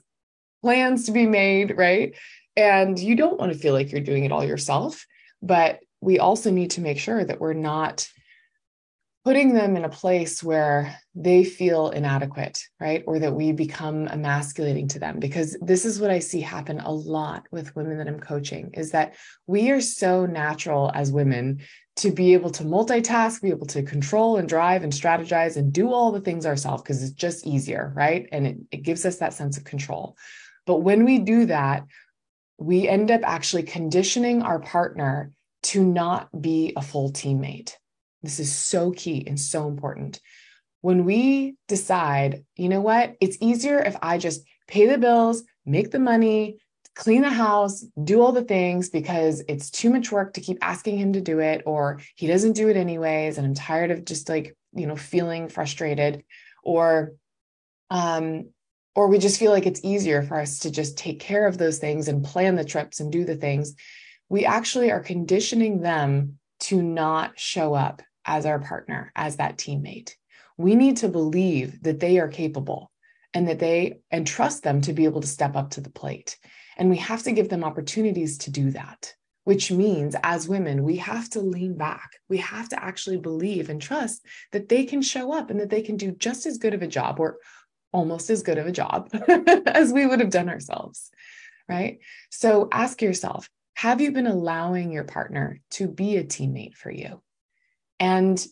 plans 0.62 1.06
to 1.06 1.12
be 1.12 1.26
made, 1.26 1.78
right? 1.78 2.16
And 2.56 2.98
you 2.98 3.16
don't 3.16 3.40
want 3.40 3.52
to 3.52 3.58
feel 3.58 3.74
like 3.74 3.92
you're 3.92 4.02
doing 4.02 4.24
it 4.24 4.32
all 4.32 4.46
yourself, 4.46 5.06
but 5.42 5.80
we 6.00 6.20
also 6.20 6.50
need 6.52 6.72
to 6.72 6.82
make 6.82 7.00
sure 7.00 7.24
that 7.24 7.42
we're 7.42 7.54
not 7.54 8.08
putting 9.26 9.54
them 9.54 9.78
in 9.78 9.86
a 9.86 9.90
place 9.90 10.44
where 10.44 10.98
they 11.16 11.46
feel 11.46 11.90
inadequate, 11.90 12.62
right? 12.80 13.04
Or 13.08 13.20
that 13.20 13.34
we 13.34 13.54
become 13.54 14.08
emasculating 14.10 14.90
to 14.90 15.00
them. 15.00 15.20
Because 15.20 15.58
this 15.62 15.86
is 15.86 16.00
what 16.00 16.12
I 16.12 16.20
see 16.20 16.42
happen 16.42 16.80
a 16.82 16.92
lot 16.92 17.46
with 17.50 17.76
women 17.76 17.98
that 17.98 18.08
I'm 18.08 18.20
coaching 18.20 18.72
is 18.74 18.92
that 18.92 19.16
we 19.48 19.72
are 19.72 19.80
so 19.80 20.26
natural 20.26 20.92
as 20.94 21.12
women 21.12 21.62
to 21.98 22.12
be 22.12 22.34
able 22.34 22.50
to 22.50 22.64
multitask, 22.64 23.42
be 23.42 23.50
able 23.50 23.68
to 23.68 23.84
control 23.84 24.38
and 24.38 24.50
drive 24.50 24.84
and 24.84 24.92
strategize 24.92 25.58
and 25.58 25.72
do 25.72 25.92
all 25.92 26.12
the 26.12 26.22
things 26.22 26.46
ourselves 26.46 26.82
because 26.82 27.04
it's 27.04 27.12
just 27.12 27.46
easier, 27.46 27.94
right? 27.96 28.28
And 28.32 28.48
it, 28.48 28.58
it 28.72 28.84
gives 28.84 29.06
us 29.06 29.18
that 29.18 29.34
sense 29.34 29.58
of 29.58 29.64
control. 29.64 30.18
But 30.66 30.80
when 30.80 31.06
we 31.06 31.20
do 31.20 31.46
that, 31.46 31.86
we 32.58 32.88
end 32.88 33.12
up 33.12 33.22
actually 33.24 33.64
conditioning 33.64 34.42
our 34.42 34.60
partner 34.60 35.32
to 35.64 35.84
not 35.84 36.30
be 36.42 36.74
a 36.76 36.82
full 36.82 37.12
teammate 37.12 37.74
this 38.24 38.40
is 38.40 38.52
so 38.52 38.92
key 38.92 39.26
and 39.28 39.40
so 39.40 39.68
important. 39.68 40.20
When 40.82 41.06
we 41.06 41.56
decide, 41.68 42.46
you 42.56 42.70
know 42.70 42.82
what, 42.82 43.16
it's 43.22 43.38
easier 43.42 43.80
if 43.80 43.96
I 44.02 44.18
just 44.18 44.44
pay 44.68 44.88
the 44.88 44.98
bills, 44.98 45.44
make 45.66 45.92
the 45.92 46.00
money, 46.00 46.58
clean 46.96 47.22
the 47.22 47.30
house, 47.30 47.84
do 48.04 48.22
all 48.22 48.32
the 48.32 48.44
things 48.44 48.90
because 48.90 49.44
it's 49.48 49.72
too 49.72 49.90
much 49.90 50.12
work 50.12 50.34
to 50.34 50.42
keep 50.42 50.60
asking 50.62 50.98
him 50.98 51.14
to 51.14 51.22
do 51.22 51.40
it, 51.40 51.64
or 51.66 52.00
he 52.16 52.28
doesn't 52.28 52.54
do 52.54 52.70
it 52.70 52.78
anyways. 52.78 53.38
And 53.38 53.48
I'm 53.48 53.56
tired 53.56 53.92
of 53.92 54.06
just 54.06 54.30
like, 54.30 54.56
you 54.74 54.86
know, 54.86 54.96
feeling 54.96 55.50
frustrated, 55.50 56.24
or, 56.64 57.14
um, 57.90 58.50
or 58.96 59.08
we 59.08 59.18
just 59.18 59.40
feel 59.40 59.52
like 59.52 59.66
it's 59.66 59.84
easier 59.84 60.22
for 60.22 60.40
us 60.40 60.60
to 60.60 60.72
just 60.72 60.98
take 60.98 61.20
care 61.20 61.48
of 61.48 61.58
those 61.58 61.80
things 61.80 62.08
and 62.08 62.24
plan 62.24 62.56
the 62.56 62.64
trips 62.64 63.00
and 63.00 63.12
do 63.12 63.26
the 63.26 63.36
things. 63.36 63.74
We 64.30 64.46
actually 64.46 64.92
are 64.92 65.02
conditioning 65.02 65.82
them 65.82 66.38
to 66.62 66.82
not 66.82 67.40
show 67.40 67.74
up 67.74 68.02
as 68.26 68.46
our 68.46 68.60
partner, 68.60 69.12
as 69.16 69.38
that 69.38 69.58
teammate. 69.58 70.12
We 70.58 70.76
need 70.76 70.98
to 70.98 71.10
believe 71.10 71.82
that 71.84 72.00
they 72.00 72.20
are 72.20 72.28
capable 72.28 72.92
and 73.34 73.48
that 73.48 73.60
they 73.60 74.00
and 74.12 74.26
trust 74.26 74.64
them 74.64 74.82
to 74.82 74.94
be 74.94 75.06
able 75.06 75.22
to 75.22 75.28
step 75.28 75.56
up 75.56 75.72
to 75.72 75.82
the 75.82 75.90
plate. 75.90 76.38
And 76.78 76.90
we 76.90 76.98
have 76.98 77.24
to 77.24 77.32
give 77.32 77.50
them 77.50 77.64
opportunities 77.64 78.38
to 78.40 78.52
do 78.52 78.72
that, 78.72 79.14
which 79.44 79.72
means 79.72 80.16
as 80.24 80.50
women, 80.50 80.84
we 80.84 80.98
have 80.98 81.30
to 81.32 81.40
lean 81.40 81.78
back. 81.78 82.12
We 82.30 82.38
have 82.38 82.70
to 82.70 82.84
actually 82.84 83.18
believe 83.18 83.70
and 83.70 83.82
trust 83.82 84.26
that 84.52 84.70
they 84.70 84.86
can 84.86 85.02
show 85.02 85.34
up 85.34 85.50
and 85.50 85.60
that 85.60 85.70
they 85.70 85.82
can 85.82 85.98
do 85.98 86.12
just 86.12 86.46
as 86.46 86.58
good 86.58 86.74
of 86.74 86.82
a 86.82 86.88
job 86.88 87.20
or 87.20 87.38
almost 87.92 88.30
as 88.30 88.42
good 88.42 88.58
of 88.58 88.66
a 88.66 88.72
job 88.72 89.10
as 89.68 89.94
we 89.94 90.06
would 90.06 90.20
have 90.20 90.32
done 90.32 90.50
ourselves. 90.50 91.12
Right. 91.70 92.00
So 92.30 92.68
ask 92.72 93.02
yourself 93.02 93.50
have 93.76 94.02
you 94.02 94.12
been 94.12 94.28
allowing 94.28 94.92
your 94.92 95.04
partner 95.04 95.60
to 95.72 95.88
be 95.88 96.18
a 96.18 96.24
teammate 96.24 96.76
for 96.76 96.92
you? 96.92 97.22
And 98.00 98.44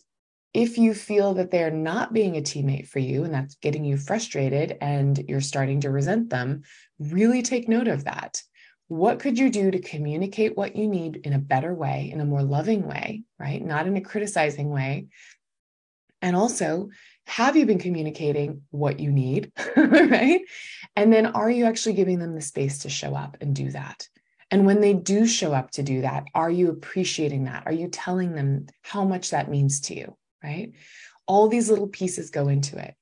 if 0.54 0.76
you 0.76 0.92
feel 0.92 1.34
that 1.34 1.50
they're 1.50 1.70
not 1.70 2.12
being 2.12 2.36
a 2.36 2.42
teammate 2.42 2.86
for 2.86 2.98
you 2.98 3.24
and 3.24 3.32
that's 3.32 3.54
getting 3.56 3.84
you 3.84 3.96
frustrated 3.96 4.76
and 4.80 5.24
you're 5.28 5.40
starting 5.40 5.80
to 5.80 5.90
resent 5.90 6.28
them, 6.28 6.62
really 6.98 7.42
take 7.42 7.68
note 7.68 7.88
of 7.88 8.04
that. 8.04 8.42
What 8.88 9.20
could 9.20 9.38
you 9.38 9.48
do 9.48 9.70
to 9.70 9.80
communicate 9.80 10.56
what 10.56 10.76
you 10.76 10.86
need 10.86 11.16
in 11.24 11.32
a 11.32 11.38
better 11.38 11.72
way, 11.72 12.10
in 12.12 12.20
a 12.20 12.26
more 12.26 12.42
loving 12.42 12.86
way, 12.86 13.22
right? 13.38 13.64
Not 13.64 13.86
in 13.86 13.96
a 13.96 14.02
criticizing 14.02 14.68
way. 14.68 15.06
And 16.20 16.36
also, 16.36 16.90
have 17.26 17.56
you 17.56 17.64
been 17.64 17.78
communicating 17.78 18.62
what 18.70 19.00
you 19.00 19.10
need, 19.10 19.52
right? 19.76 20.42
And 20.94 21.10
then 21.10 21.26
are 21.26 21.50
you 21.50 21.64
actually 21.64 21.94
giving 21.94 22.18
them 22.18 22.34
the 22.34 22.42
space 22.42 22.80
to 22.80 22.90
show 22.90 23.14
up 23.14 23.38
and 23.40 23.56
do 23.56 23.70
that? 23.70 24.06
And 24.50 24.66
when 24.66 24.82
they 24.82 24.92
do 24.92 25.26
show 25.26 25.54
up 25.54 25.70
to 25.72 25.82
do 25.82 26.02
that, 26.02 26.24
are 26.34 26.50
you 26.50 26.68
appreciating 26.68 27.44
that? 27.44 27.62
Are 27.64 27.72
you 27.72 27.88
telling 27.88 28.34
them 28.34 28.66
how 28.82 29.04
much 29.04 29.30
that 29.30 29.48
means 29.48 29.80
to 29.82 29.94
you? 29.94 30.14
Right? 30.42 30.72
All 31.26 31.48
these 31.48 31.70
little 31.70 31.88
pieces 31.88 32.30
go 32.30 32.48
into 32.48 32.78
it. 32.78 32.94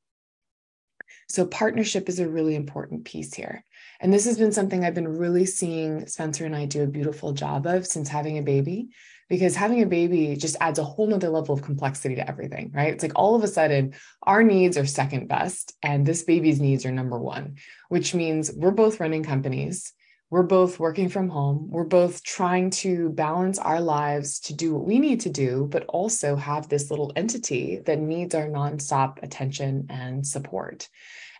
So, 1.28 1.46
partnership 1.46 2.08
is 2.08 2.18
a 2.18 2.28
really 2.28 2.54
important 2.54 3.04
piece 3.04 3.34
here. 3.34 3.64
And 4.00 4.12
this 4.12 4.24
has 4.24 4.38
been 4.38 4.52
something 4.52 4.84
I've 4.84 4.94
been 4.94 5.16
really 5.18 5.46
seeing 5.46 6.06
Spencer 6.06 6.44
and 6.44 6.56
I 6.56 6.66
do 6.66 6.82
a 6.82 6.88
beautiful 6.88 7.32
job 7.32 7.66
of 7.66 7.86
since 7.86 8.08
having 8.08 8.38
a 8.38 8.42
baby, 8.42 8.90
because 9.30 9.54
having 9.54 9.80
a 9.80 9.86
baby 9.86 10.34
just 10.36 10.56
adds 10.60 10.78
a 10.78 10.84
whole 10.84 11.06
nother 11.06 11.30
level 11.30 11.54
of 11.54 11.62
complexity 11.62 12.16
to 12.16 12.28
everything, 12.28 12.72
right? 12.74 12.92
It's 12.92 13.02
like 13.02 13.12
all 13.14 13.36
of 13.36 13.44
a 13.44 13.48
sudden 13.48 13.94
our 14.24 14.42
needs 14.42 14.76
are 14.76 14.86
second 14.86 15.28
best 15.28 15.72
and 15.82 16.04
this 16.04 16.24
baby's 16.24 16.60
needs 16.60 16.84
are 16.84 16.90
number 16.90 17.18
one, 17.18 17.54
which 17.88 18.12
means 18.12 18.52
we're 18.52 18.72
both 18.72 18.98
running 18.98 19.22
companies 19.22 19.92
we're 20.30 20.44
both 20.44 20.78
working 20.78 21.08
from 21.08 21.28
home. 21.28 21.66
We're 21.70 21.84
both 21.84 22.22
trying 22.22 22.70
to 22.70 23.10
balance 23.10 23.58
our 23.58 23.80
lives 23.80 24.38
to 24.40 24.54
do 24.54 24.74
what 24.74 24.86
we 24.86 25.00
need 25.00 25.20
to 25.22 25.30
do, 25.30 25.66
but 25.70 25.84
also 25.86 26.36
have 26.36 26.68
this 26.68 26.88
little 26.88 27.12
entity 27.16 27.80
that 27.86 27.98
needs 27.98 28.34
our 28.34 28.46
nonstop 28.46 29.22
attention 29.24 29.86
and 29.90 30.24
support. 30.24 30.88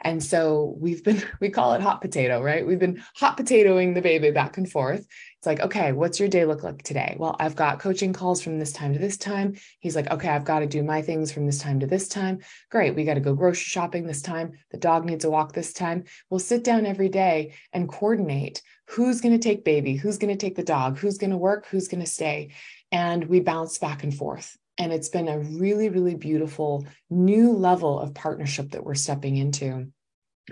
And 0.02 0.22
so 0.22 0.74
we've 0.78 1.04
been, 1.04 1.22
we 1.40 1.50
call 1.50 1.74
it 1.74 1.82
hot 1.82 2.00
potato, 2.00 2.42
right? 2.42 2.66
We've 2.66 2.78
been 2.78 3.02
hot 3.14 3.36
potatoing 3.36 3.94
the 3.94 4.02
baby 4.02 4.30
back 4.30 4.56
and 4.56 4.70
forth. 4.70 5.06
It's 5.36 5.46
like, 5.46 5.60
okay, 5.60 5.92
what's 5.92 6.20
your 6.20 6.28
day 6.28 6.44
look 6.44 6.62
like 6.62 6.82
today? 6.82 7.16
Well, 7.18 7.36
I've 7.38 7.56
got 7.56 7.78
coaching 7.78 8.12
calls 8.12 8.42
from 8.42 8.58
this 8.58 8.72
time 8.72 8.92
to 8.92 8.98
this 8.98 9.16
time. 9.16 9.56
He's 9.78 9.96
like, 9.96 10.10
okay, 10.10 10.28
I've 10.28 10.44
got 10.44 10.60
to 10.60 10.66
do 10.66 10.82
my 10.82 11.00
things 11.00 11.32
from 11.32 11.46
this 11.46 11.58
time 11.58 11.80
to 11.80 11.86
this 11.86 12.08
time. 12.08 12.40
Great. 12.70 12.94
We 12.94 13.04
got 13.04 13.14
to 13.14 13.20
go 13.20 13.34
grocery 13.34 13.64
shopping 13.64 14.06
this 14.06 14.22
time. 14.22 14.52
The 14.70 14.78
dog 14.78 15.04
needs 15.04 15.24
a 15.24 15.30
walk 15.30 15.52
this 15.52 15.72
time. 15.72 16.04
We'll 16.28 16.40
sit 16.40 16.64
down 16.64 16.84
every 16.84 17.08
day 17.08 17.54
and 17.72 17.88
coordinate 17.88 18.62
who's 18.90 19.20
going 19.20 19.38
to 19.38 19.48
take 19.48 19.64
baby, 19.64 19.94
who's 19.94 20.18
going 20.18 20.36
to 20.36 20.40
take 20.40 20.56
the 20.56 20.62
dog, 20.64 20.98
who's 20.98 21.18
going 21.18 21.30
to 21.30 21.36
work, 21.36 21.66
who's 21.66 21.86
going 21.86 22.02
to 22.02 22.10
stay. 22.10 22.50
And 22.90 23.24
we 23.26 23.40
bounce 23.40 23.78
back 23.78 24.02
and 24.02 24.12
forth. 24.12 24.56
And 24.78 24.92
it's 24.92 25.08
been 25.08 25.28
a 25.28 25.38
really, 25.38 25.88
really 25.90 26.16
beautiful 26.16 26.86
new 27.08 27.52
level 27.52 28.00
of 28.00 28.14
partnership 28.14 28.72
that 28.72 28.84
we're 28.84 28.94
stepping 28.94 29.36
into 29.36 29.92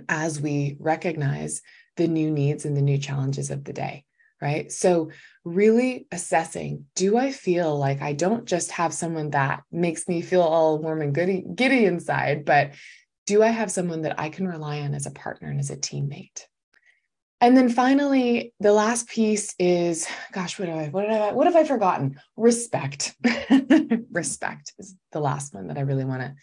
as 0.08 0.40
we 0.40 0.76
recognize 0.78 1.62
the 1.96 2.06
new 2.06 2.30
needs 2.30 2.64
and 2.64 2.76
the 2.76 2.82
new 2.82 2.98
challenges 2.98 3.50
of 3.50 3.64
the 3.64 3.72
day. 3.72 4.04
Right. 4.40 4.70
So, 4.70 5.10
really 5.44 6.06
assessing 6.12 6.84
do 6.94 7.16
I 7.16 7.32
feel 7.32 7.76
like 7.76 8.02
I 8.02 8.12
don't 8.12 8.44
just 8.44 8.70
have 8.72 8.94
someone 8.94 9.30
that 9.30 9.64
makes 9.72 10.06
me 10.06 10.20
feel 10.20 10.42
all 10.42 10.78
warm 10.78 11.02
and 11.02 11.12
goody, 11.12 11.44
giddy 11.56 11.86
inside, 11.86 12.44
but 12.44 12.74
do 13.26 13.42
I 13.42 13.48
have 13.48 13.72
someone 13.72 14.02
that 14.02 14.20
I 14.20 14.28
can 14.28 14.46
rely 14.46 14.80
on 14.82 14.94
as 14.94 15.06
a 15.06 15.10
partner 15.10 15.48
and 15.48 15.58
as 15.58 15.70
a 15.70 15.76
teammate? 15.76 16.42
And 17.40 17.56
then 17.56 17.68
finally, 17.68 18.52
the 18.58 18.72
last 18.72 19.08
piece 19.08 19.54
is, 19.58 20.08
gosh, 20.32 20.58
what 20.58 20.68
have 20.68 20.78
I, 20.78 20.88
what 20.88 21.08
have 21.08 21.22
I, 21.22 21.32
what 21.32 21.46
have 21.46 21.54
I 21.54 21.64
forgotten? 21.64 22.20
Respect. 22.36 23.14
Respect 24.10 24.72
is 24.78 24.96
the 25.12 25.20
last 25.20 25.54
one 25.54 25.68
that 25.68 25.78
I 25.78 25.82
really 25.82 26.04
want 26.04 26.22
to 26.22 26.34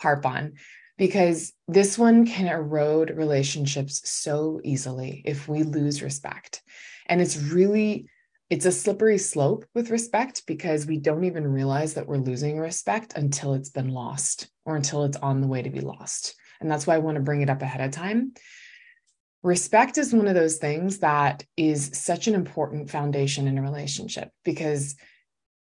harp 0.00 0.26
on 0.26 0.54
because 0.98 1.54
this 1.68 1.96
one 1.96 2.26
can 2.26 2.48
erode 2.48 3.16
relationships 3.16 4.02
so 4.04 4.60
easily 4.62 5.22
if 5.24 5.48
we 5.48 5.62
lose 5.62 6.02
respect. 6.02 6.62
And 7.06 7.22
it's 7.22 7.38
really, 7.38 8.06
it's 8.50 8.66
a 8.66 8.72
slippery 8.72 9.16
slope 9.16 9.64
with 9.74 9.90
respect 9.90 10.42
because 10.46 10.86
we 10.86 10.98
don't 10.98 11.24
even 11.24 11.46
realize 11.48 11.94
that 11.94 12.06
we're 12.06 12.18
losing 12.18 12.58
respect 12.58 13.14
until 13.16 13.54
it's 13.54 13.70
been 13.70 13.88
lost 13.88 14.48
or 14.66 14.76
until 14.76 15.04
it's 15.04 15.16
on 15.16 15.40
the 15.40 15.48
way 15.48 15.62
to 15.62 15.70
be 15.70 15.80
lost. 15.80 16.34
And 16.60 16.70
that's 16.70 16.86
why 16.86 16.94
I 16.94 16.98
want 16.98 17.14
to 17.16 17.22
bring 17.22 17.40
it 17.40 17.50
up 17.50 17.62
ahead 17.62 17.80
of 17.80 17.90
time 17.90 18.34
respect 19.42 19.98
is 19.98 20.14
one 20.14 20.28
of 20.28 20.34
those 20.34 20.56
things 20.56 20.98
that 20.98 21.44
is 21.56 21.90
such 21.94 22.28
an 22.28 22.34
important 22.34 22.90
foundation 22.90 23.48
in 23.48 23.58
a 23.58 23.62
relationship 23.62 24.30
because 24.44 24.94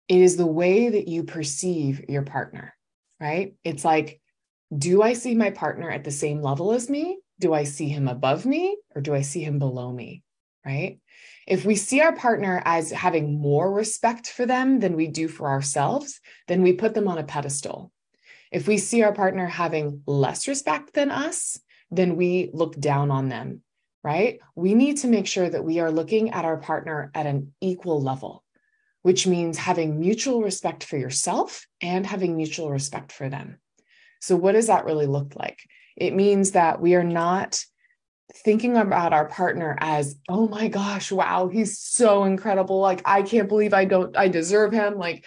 it 0.08 0.18
is 0.20 0.36
the 0.36 0.46
way 0.46 0.88
that 0.88 1.06
you 1.06 1.24
perceive 1.24 2.04
your 2.08 2.22
partner, 2.22 2.74
right? 3.20 3.54
It's 3.62 3.84
like, 3.84 4.20
do 4.76 5.02
I 5.02 5.12
see 5.12 5.34
my 5.34 5.50
partner 5.50 5.90
at 5.90 6.04
the 6.04 6.10
same 6.10 6.42
level 6.42 6.72
as 6.72 6.90
me? 6.90 7.18
Do 7.38 7.54
I 7.54 7.64
see 7.64 7.88
him 7.88 8.08
above 8.08 8.44
me 8.44 8.76
or 8.94 9.00
do 9.00 9.14
I 9.14 9.22
see 9.22 9.42
him 9.42 9.58
below 9.58 9.92
me? 9.92 10.22
Right? 10.66 10.98
If 11.46 11.64
we 11.64 11.76
see 11.76 12.00
our 12.00 12.14
partner 12.14 12.60
as 12.64 12.90
having 12.90 13.40
more 13.40 13.72
respect 13.72 14.26
for 14.28 14.44
them 14.44 14.80
than 14.80 14.96
we 14.96 15.06
do 15.06 15.28
for 15.28 15.48
ourselves, 15.48 16.20
then 16.46 16.62
we 16.62 16.74
put 16.74 16.94
them 16.94 17.08
on 17.08 17.16
a 17.16 17.24
pedestal. 17.24 17.90
If 18.50 18.66
we 18.66 18.76
see 18.76 19.02
our 19.02 19.12
partner 19.12 19.46
having 19.46 20.02
less 20.06 20.48
respect 20.48 20.92
than 20.94 21.10
us, 21.10 21.58
then 21.90 22.16
we 22.16 22.50
look 22.52 22.78
down 22.78 23.10
on 23.10 23.28
them 23.28 23.62
right? 24.02 24.40
We 24.54 24.74
need 24.74 24.98
to 24.98 25.08
make 25.08 25.26
sure 25.26 25.48
that 25.48 25.64
we 25.64 25.80
are 25.80 25.90
looking 25.90 26.30
at 26.30 26.44
our 26.44 26.56
partner 26.56 27.10
at 27.14 27.26
an 27.26 27.52
equal 27.60 28.02
level, 28.02 28.44
which 29.02 29.26
means 29.26 29.58
having 29.58 30.00
mutual 30.00 30.42
respect 30.42 30.84
for 30.84 30.96
yourself 30.96 31.66
and 31.80 32.06
having 32.06 32.36
mutual 32.36 32.70
respect 32.70 33.12
for 33.12 33.28
them. 33.28 33.58
So, 34.20 34.36
what 34.36 34.52
does 34.52 34.66
that 34.68 34.84
really 34.84 35.06
look 35.06 35.34
like? 35.36 35.60
It 35.96 36.14
means 36.14 36.52
that 36.52 36.80
we 36.80 36.94
are 36.94 37.04
not 37.04 37.64
thinking 38.44 38.76
about 38.76 39.12
our 39.12 39.26
partner 39.26 39.76
as, 39.80 40.16
oh 40.28 40.48
my 40.48 40.68
gosh, 40.68 41.10
wow, 41.10 41.48
he's 41.48 41.78
so 41.78 42.24
incredible. 42.24 42.80
Like, 42.80 43.02
I 43.04 43.22
can't 43.22 43.48
believe 43.48 43.72
I 43.72 43.84
don't, 43.84 44.16
I 44.16 44.28
deserve 44.28 44.72
him. 44.72 44.98
Like, 44.98 45.24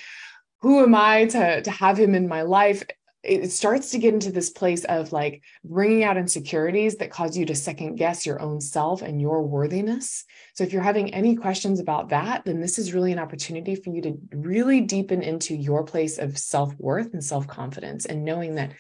who 0.60 0.84
am 0.84 0.94
I 0.94 1.26
to, 1.26 1.62
to 1.62 1.72
have 1.72 2.00
him 2.00 2.14
in 2.14 2.28
my 2.28 2.44
life? 2.44 2.84
It 3.24 3.52
starts 3.52 3.92
to 3.92 4.00
get 4.00 4.14
into 4.14 4.32
this 4.32 4.50
place 4.50 4.84
of 4.86 5.12
like 5.12 5.44
bringing 5.64 6.04
out 6.04 6.18
insecurities 6.18 6.96
that 6.98 7.12
cause 7.12 7.38
you 7.38 7.46
to 7.46 7.56
second 7.56 7.96
guess 7.96 8.26
your 8.26 8.42
own 8.42 8.60
self 8.62 9.02
and 9.02 9.22
your 9.22 9.44
worthiness. 9.44 10.26
So, 10.56 10.64
if 10.64 10.74
you're 10.74 10.82
having 10.82 11.14
any 11.14 11.36
questions 11.36 11.80
about 11.80 12.10
that, 12.10 12.46
then 12.46 12.62
this 12.62 12.80
is 12.80 12.94
really 12.94 13.12
an 13.12 13.20
opportunity 13.20 13.76
for 13.76 13.92
you 13.92 14.02
to 14.02 14.20
really 14.34 14.82
deepen 14.82 15.22
into 15.22 15.56
your 15.56 15.84
place 15.84 16.18
of 16.18 16.38
self 16.38 16.74
worth 16.80 17.14
and 17.14 17.24
self 17.24 17.48
confidence 17.48 18.06
and 18.06 18.26
knowing 18.26 18.56
that 18.56 18.72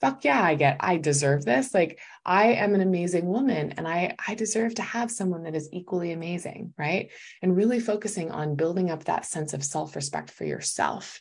fuck 0.00 0.24
yeah, 0.24 0.42
I 0.42 0.54
get, 0.54 0.76
I 0.80 0.96
deserve 0.96 1.44
this. 1.44 1.74
Like 1.74 1.98
I 2.24 2.52
am 2.52 2.74
an 2.74 2.80
amazing 2.80 3.26
woman 3.26 3.72
and 3.72 3.86
I, 3.86 4.14
I 4.26 4.34
deserve 4.34 4.74
to 4.76 4.82
have 4.82 5.10
someone 5.10 5.44
that 5.44 5.56
is 5.56 5.68
equally 5.72 6.12
amazing. 6.12 6.72
Right. 6.78 7.10
And 7.42 7.56
really 7.56 7.80
focusing 7.80 8.30
on 8.30 8.56
building 8.56 8.90
up 8.90 9.04
that 9.04 9.26
sense 9.26 9.54
of 9.54 9.64
self 9.64 9.96
respect 9.96 10.30
for 10.30 10.44
yourself 10.44 11.20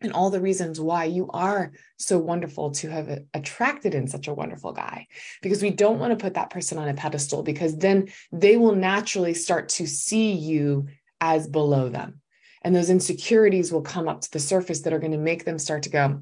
and 0.00 0.12
all 0.12 0.30
the 0.30 0.40
reasons 0.40 0.80
why 0.80 1.04
you 1.04 1.28
are 1.30 1.72
so 1.98 2.18
wonderful 2.18 2.70
to 2.70 2.90
have 2.90 3.18
attracted 3.32 3.94
in 3.94 4.06
such 4.06 4.28
a 4.28 4.34
wonderful 4.34 4.72
guy 4.72 5.06
because 5.42 5.62
we 5.62 5.70
don't 5.70 5.98
want 5.98 6.10
to 6.10 6.22
put 6.22 6.34
that 6.34 6.50
person 6.50 6.78
on 6.78 6.88
a 6.88 6.94
pedestal 6.94 7.42
because 7.42 7.76
then 7.76 8.08
they 8.30 8.56
will 8.56 8.74
naturally 8.74 9.34
start 9.34 9.68
to 9.70 9.86
see 9.86 10.32
you 10.32 10.86
as 11.20 11.48
below 11.48 11.88
them 11.88 12.20
and 12.62 12.74
those 12.74 12.90
insecurities 12.90 13.72
will 13.72 13.82
come 13.82 14.06
up 14.06 14.20
to 14.20 14.30
the 14.32 14.38
surface 14.38 14.82
that 14.82 14.92
are 14.92 14.98
going 14.98 15.12
to 15.12 15.18
make 15.18 15.44
them 15.44 15.58
start 15.58 15.82
to 15.84 15.90
go 15.90 16.20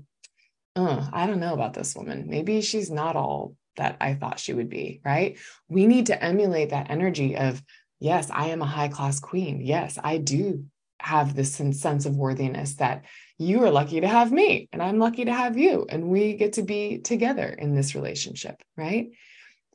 oh, 0.77 1.09
I 1.13 1.27
don't 1.27 1.41
know 1.41 1.55
about 1.55 1.75
this 1.75 1.95
woman. 1.95 2.27
Maybe 2.29 2.61
she's 2.61 2.91
not 2.91 3.17
all 3.17 3.57
that 3.77 3.97
I 4.01 4.15
thought 4.15 4.41
she 4.41 4.55
would 4.55 4.69
be, 4.69 5.01
right? 5.05 5.37
We 5.69 5.87
need 5.87 6.07
to 6.07 6.23
emulate 6.23 6.71
that 6.71 6.91
energy 6.91 7.37
of, 7.37 7.63
yes, 8.01 8.31
I 8.31 8.49
am 8.49 8.63
a 8.63 8.67
high 8.67 8.89
class 8.89 9.21
queen. 9.21 9.61
Yes, 9.61 9.99
I 10.03 10.19
do 10.19 10.67
have 11.01 11.35
this 11.35 11.55
sense 11.55 12.07
of 12.07 12.17
worthiness 12.17 12.75
that 12.77 13.05
you 13.39 13.63
are 13.65 13.71
lucky 13.71 14.01
to 14.01 14.09
have 14.09 14.31
me 14.33 14.69
and 14.73 14.83
I'm 14.83 14.99
lucky 14.99 15.25
to 15.25 15.33
have 15.33 15.57
you. 15.57 15.87
And 15.89 16.09
we 16.09 16.35
get 16.35 16.55
to 16.55 16.63
be 16.63 16.99
together 16.99 17.47
in 17.47 17.75
this 17.75 17.95
relationship, 17.95 18.63
right? 18.77 19.11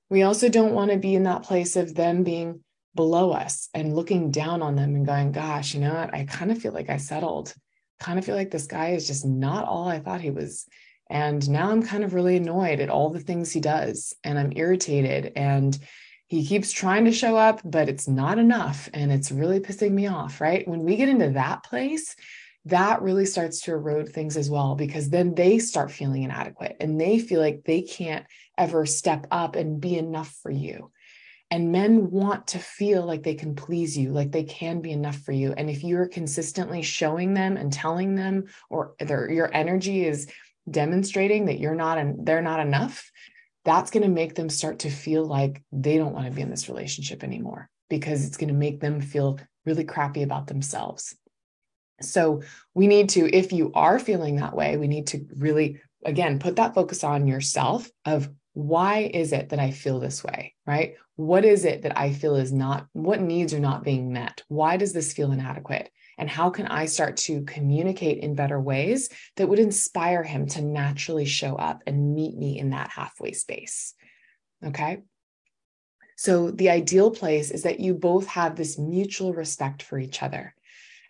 We 0.10 0.24
also 0.24 0.50
don't 0.50 0.74
want 0.74 0.92
to 0.92 0.98
be 0.98 1.16
in 1.16 1.24
that 1.24 1.44
place 1.44 1.76
of 1.76 1.94
them 1.94 2.24
being 2.24 2.64
below 2.96 3.32
us 3.32 3.70
and 3.74 3.96
looking 3.96 4.32
down 4.32 4.62
on 4.62 4.76
them 4.76 4.96
and 4.96 5.06
going, 5.06 5.32
gosh, 5.32 5.74
you 5.74 5.82
know 5.82 5.94
what? 5.94 6.14
I 6.14 6.26
kind 6.26 6.52
of 6.52 6.60
feel 6.60 6.74
like 6.74 6.90
I 6.90 6.98
settled. 6.98 7.54
Kind 8.00 8.18
of 8.18 8.26
feel 8.26 8.36
like 8.36 8.50
this 8.50 8.66
guy 8.66 8.90
is 8.92 9.08
just 9.08 9.26
not 9.26 9.66
all 9.66 9.88
I 9.88 10.00
thought 10.00 10.22
he 10.22 10.32
was 10.32 10.66
and 11.10 11.50
now 11.50 11.72
I'm 11.72 11.82
kind 11.82 12.04
of 12.04 12.14
really 12.14 12.38
annoyed 12.38 12.80
at 12.80 12.90
all 12.90 13.10
the 13.10 13.20
things 13.20 13.52
he 13.52 13.60
does, 13.60 14.14
and 14.24 14.38
I'm 14.38 14.54
irritated. 14.56 15.34
And 15.36 15.78
he 16.28 16.46
keeps 16.46 16.72
trying 16.72 17.06
to 17.06 17.12
show 17.12 17.36
up, 17.36 17.62
but 17.66 17.90
it's 17.90 18.08
not 18.08 18.38
enough. 18.38 18.88
And 18.94 19.12
it's 19.12 19.32
really 19.32 19.60
pissing 19.60 19.92
me 19.92 20.06
off, 20.06 20.40
right? 20.40 20.68
When 20.68 20.84
we 20.84 20.96
get 20.96 21.10
into 21.10 21.32
that 21.32 21.64
place, 21.64 22.16
that 22.66 23.02
really 23.02 23.26
starts 23.26 23.62
to 23.62 23.72
erode 23.72 24.10
things 24.10 24.38
as 24.38 24.50
well, 24.50 24.76
because 24.76 25.10
then 25.10 25.34
they 25.34 25.60
start 25.60 25.92
feeling 25.92 26.24
inadequate 26.24 26.78
and 26.80 27.00
they 27.00 27.20
feel 27.20 27.40
like 27.40 27.64
they 27.64 27.82
can't 27.82 28.26
ever 28.58 28.86
step 28.86 29.28
up 29.32 29.56
and 29.56 29.82
be 29.82 29.98
enough 29.98 30.36
for 30.44 30.52
you. 30.52 30.92
And 31.52 31.72
men 31.72 32.12
want 32.12 32.48
to 32.48 32.60
feel 32.60 33.04
like 33.04 33.24
they 33.24 33.34
can 33.34 33.56
please 33.56 33.98
you, 33.98 34.12
like 34.12 34.32
they 34.32 34.44
can 34.44 34.82
be 34.82 34.92
enough 34.92 35.18
for 35.18 35.32
you. 35.32 35.54
And 35.54 35.70
if 35.70 35.84
you're 35.84 36.08
consistently 36.08 36.84
showing 36.84 37.34
them 37.34 37.58
and 37.58 37.74
telling 37.74 38.16
them, 38.16 38.46
or 38.70 38.94
their, 39.00 39.32
your 39.32 39.50
energy 39.52 40.06
is 40.06 40.30
demonstrating 40.70 41.46
that 41.46 41.60
you're 41.60 41.74
not 41.74 41.98
and 41.98 42.24
they're 42.24 42.44
not 42.44 42.60
enough, 42.60 43.10
that's 43.66 43.90
going 43.90 44.04
to 44.04 44.10
make 44.10 44.36
them 44.36 44.50
start 44.50 44.80
to 44.80 44.92
feel 44.92 45.26
like 45.26 45.64
they 45.72 45.98
don't 45.98 46.14
want 46.14 46.28
to 46.28 46.32
be 46.32 46.42
in 46.42 46.52
this 46.52 46.70
relationship 46.70 47.24
anymore 47.24 47.70
because 47.90 48.26
it's 48.26 48.38
going 48.38 48.50
to 48.50 48.54
make 48.54 48.80
them 48.80 49.02
feel 49.02 49.40
really 49.66 49.84
crappy 49.84 50.22
about 50.22 50.48
themselves. 50.48 51.16
So 52.02 52.42
we 52.74 52.88
need 52.88 53.10
to, 53.10 53.30
if 53.36 53.52
you 53.52 53.72
are 53.74 54.00
feeling 54.00 54.38
that 54.38 54.56
way, 54.56 54.78
we 54.78 54.88
need 54.88 55.08
to 55.08 55.26
really, 55.36 55.82
again, 56.06 56.40
put 56.40 56.56
that 56.58 56.74
focus 56.74 57.04
on 57.04 57.28
yourself 57.28 57.90
of 58.06 58.30
why 58.54 59.10
is 59.14 59.32
it 59.32 59.50
that 59.50 59.60
I 59.60 59.72
feel 59.72 60.00
this 60.00 60.24
way, 60.24 60.56
right? 60.66 60.96
What 61.16 61.46
is 61.46 61.66
it 61.66 61.84
that 61.84 61.98
I 61.98 62.14
feel 62.14 62.36
is 62.36 62.52
not, 62.52 62.88
what 62.94 63.22
needs 63.22 63.54
are 63.54 63.60
not 63.60 63.84
being 63.84 64.12
met? 64.12 64.44
Why 64.48 64.78
does 64.78 64.94
this 64.94 65.14
feel 65.14 65.32
inadequate? 65.32 65.90
And 66.18 66.30
how 66.30 66.50
can 66.50 66.68
I 66.68 66.86
start 66.86 67.16
to 67.18 67.44
communicate 67.44 68.18
in 68.20 68.36
better 68.36 68.60
ways 68.60 69.10
that 69.38 69.48
would 69.48 69.60
inspire 69.60 70.24
him 70.24 70.48
to 70.48 70.62
naturally 70.62 71.26
show 71.26 71.56
up 71.56 71.82
and 71.88 72.14
meet 72.14 72.38
me 72.38 72.60
in 72.60 72.72
that 72.72 72.90
halfway 72.90 73.32
space? 73.32 73.94
Okay. 74.66 75.04
So, 76.18 76.52
the 76.52 76.70
ideal 76.70 77.12
place 77.12 77.50
is 77.50 77.64
that 77.64 77.80
you 77.80 77.94
both 77.94 78.28
have 78.28 78.58
this 78.58 78.78
mutual 78.78 79.34
respect 79.34 79.82
for 79.82 79.98
each 79.98 80.22
other 80.22 80.54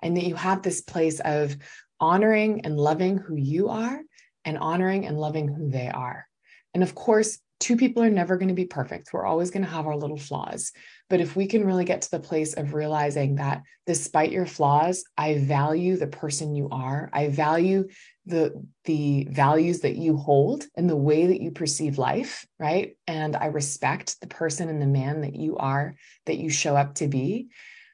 and 0.01 0.15
that 0.17 0.25
you 0.25 0.35
have 0.35 0.61
this 0.61 0.81
place 0.81 1.19
of 1.21 1.55
honoring 1.99 2.61
and 2.65 2.77
loving 2.77 3.17
who 3.17 3.35
you 3.35 3.69
are 3.69 4.01
and 4.45 4.57
honoring 4.57 5.05
and 5.05 5.19
loving 5.19 5.47
who 5.47 5.69
they 5.69 5.89
are. 5.89 6.25
And 6.73 6.83
of 6.83 6.95
course, 6.95 7.39
two 7.59 7.75
people 7.75 8.01
are 8.01 8.09
never 8.09 8.37
going 8.37 8.47
to 8.47 8.53
be 8.53 8.65
perfect. 8.65 9.11
We're 9.11 9.25
always 9.25 9.51
going 9.51 9.63
to 9.63 9.69
have 9.69 9.85
our 9.85 9.97
little 9.97 10.17
flaws. 10.17 10.71
But 11.09 11.19
if 11.19 11.35
we 11.35 11.45
can 11.45 11.65
really 11.65 11.83
get 11.83 12.01
to 12.03 12.11
the 12.11 12.19
place 12.19 12.53
of 12.53 12.73
realizing 12.73 13.35
that 13.35 13.63
despite 13.85 14.31
your 14.31 14.45
flaws, 14.45 15.03
I 15.17 15.39
value 15.39 15.97
the 15.97 16.07
person 16.07 16.55
you 16.55 16.69
are, 16.71 17.09
I 17.11 17.27
value 17.29 17.89
the 18.25 18.63
the 18.85 19.27
values 19.29 19.81
that 19.81 19.95
you 19.95 20.15
hold 20.15 20.65
and 20.75 20.89
the 20.89 20.95
way 20.95 21.27
that 21.27 21.41
you 21.41 21.51
perceive 21.51 21.97
life, 21.97 22.45
right? 22.59 22.95
And 23.07 23.35
I 23.35 23.47
respect 23.47 24.21
the 24.21 24.27
person 24.27 24.69
and 24.69 24.81
the 24.81 24.85
man 24.85 25.21
that 25.21 25.35
you 25.35 25.57
are, 25.57 25.95
that 26.27 26.37
you 26.37 26.49
show 26.49 26.75
up 26.75 26.95
to 26.95 27.07
be, 27.07 27.49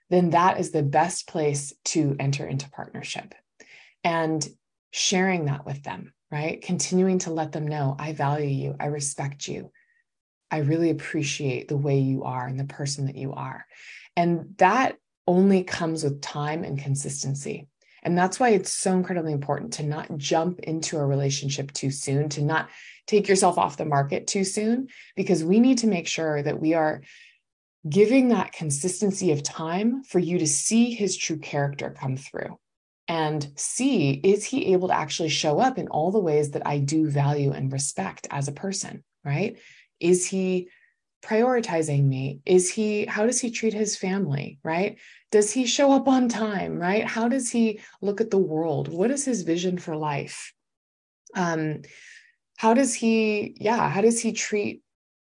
then 0.09 0.31
that 0.31 0.59
is 0.59 0.71
the 0.71 0.83
best 0.83 1.27
place 1.27 1.73
to 1.85 2.15
enter 2.19 2.45
into 2.45 2.69
partnership. 2.69 3.33
And 4.03 4.47
sharing 4.91 5.45
that 5.45 5.65
with 5.65 5.83
them, 5.83 6.13
right? 6.31 6.61
Continuing 6.61 7.19
to 7.19 7.31
let 7.31 7.51
them 7.51 7.67
know 7.67 7.95
I 7.97 8.13
value 8.13 8.47
you, 8.47 8.75
I 8.79 8.85
respect 8.85 9.47
you, 9.47 9.71
I 10.51 10.59
really 10.59 10.89
appreciate 10.89 11.67
the 11.67 11.77
way 11.77 11.99
you 11.99 12.23
are 12.23 12.47
and 12.47 12.59
the 12.59 12.65
person 12.65 13.07
that 13.07 13.15
you 13.15 13.33
are. 13.33 13.65
And 14.15 14.53
that 14.57 14.97
only 15.27 15.63
comes 15.63 16.03
with 16.03 16.21
time 16.21 16.63
and 16.63 16.79
consistency. 16.79 17.67
And 18.03 18.15
that's 18.15 18.39
why 18.39 18.49
it's 18.49 18.71
so 18.71 18.93
incredibly 18.93 19.33
important 19.33 19.73
to 19.73 19.83
not 19.83 20.15
jump 20.17 20.59
into 20.59 20.97
a 20.97 21.05
relationship 21.05 21.71
too 21.73 21.89
soon, 21.89 22.29
to 22.29 22.43
not 22.43 22.69
take 23.07 23.27
yourself 23.27 23.57
off 23.57 23.77
the 23.77 23.85
market 23.85 24.27
too 24.27 24.43
soon, 24.43 24.87
because 25.15 25.43
we 25.43 25.59
need 25.59 25.79
to 25.79 25.87
make 25.87 26.07
sure 26.07 26.41
that 26.43 26.61
we 26.61 26.75
are 26.75 27.01
giving 27.87 28.29
that 28.29 28.51
consistency 28.51 29.31
of 29.31 29.43
time 29.43 30.03
for 30.03 30.19
you 30.19 30.39
to 30.39 30.47
see 30.47 30.93
his 30.93 31.15
true 31.15 31.37
character 31.37 31.95
come 31.99 32.17
through 32.17 32.57
and 33.07 33.47
see 33.55 34.11
is 34.11 34.43
he 34.43 34.73
able 34.73 34.87
to 34.87 34.95
actually 34.95 35.29
show 35.29 35.59
up 35.59 35.77
in 35.77 35.87
all 35.89 36.11
the 36.11 36.19
ways 36.19 36.51
that 36.51 36.65
I 36.65 36.79
do 36.79 37.09
value 37.09 37.51
and 37.51 37.71
respect 37.71 38.27
as 38.31 38.47
a 38.47 38.53
person, 38.53 39.03
right? 39.23 39.59
Is 39.99 40.25
he 40.25 40.69
prioritizing 41.23 42.03
me? 42.03 42.39
Is 42.45 42.71
he, 42.71 43.05
how 43.05 43.25
does 43.25 43.39
he 43.39 43.51
treat 43.51 43.73
his 43.73 43.95
family, 43.95 44.59
right? 44.63 44.97
Does 45.31 45.51
he 45.51 45.67
show 45.67 45.91
up 45.91 46.07
on 46.07 46.29
time, 46.29 46.77
right? 46.79 47.05
How 47.05 47.27
does 47.27 47.51
he 47.51 47.79
look 48.01 48.21
at 48.21 48.31
the 48.31 48.37
world? 48.37 48.87
What 48.87 49.11
is 49.11 49.25
his 49.25 49.43
vision 49.43 49.77
for 49.77 49.95
life? 49.95 50.53
Um, 51.35 51.81
how 52.57 52.73
does 52.73 52.95
he, 52.95 53.55
yeah, 53.59 53.89
how 53.89 54.01
does 54.01 54.19
he 54.19 54.31
treat 54.31 54.81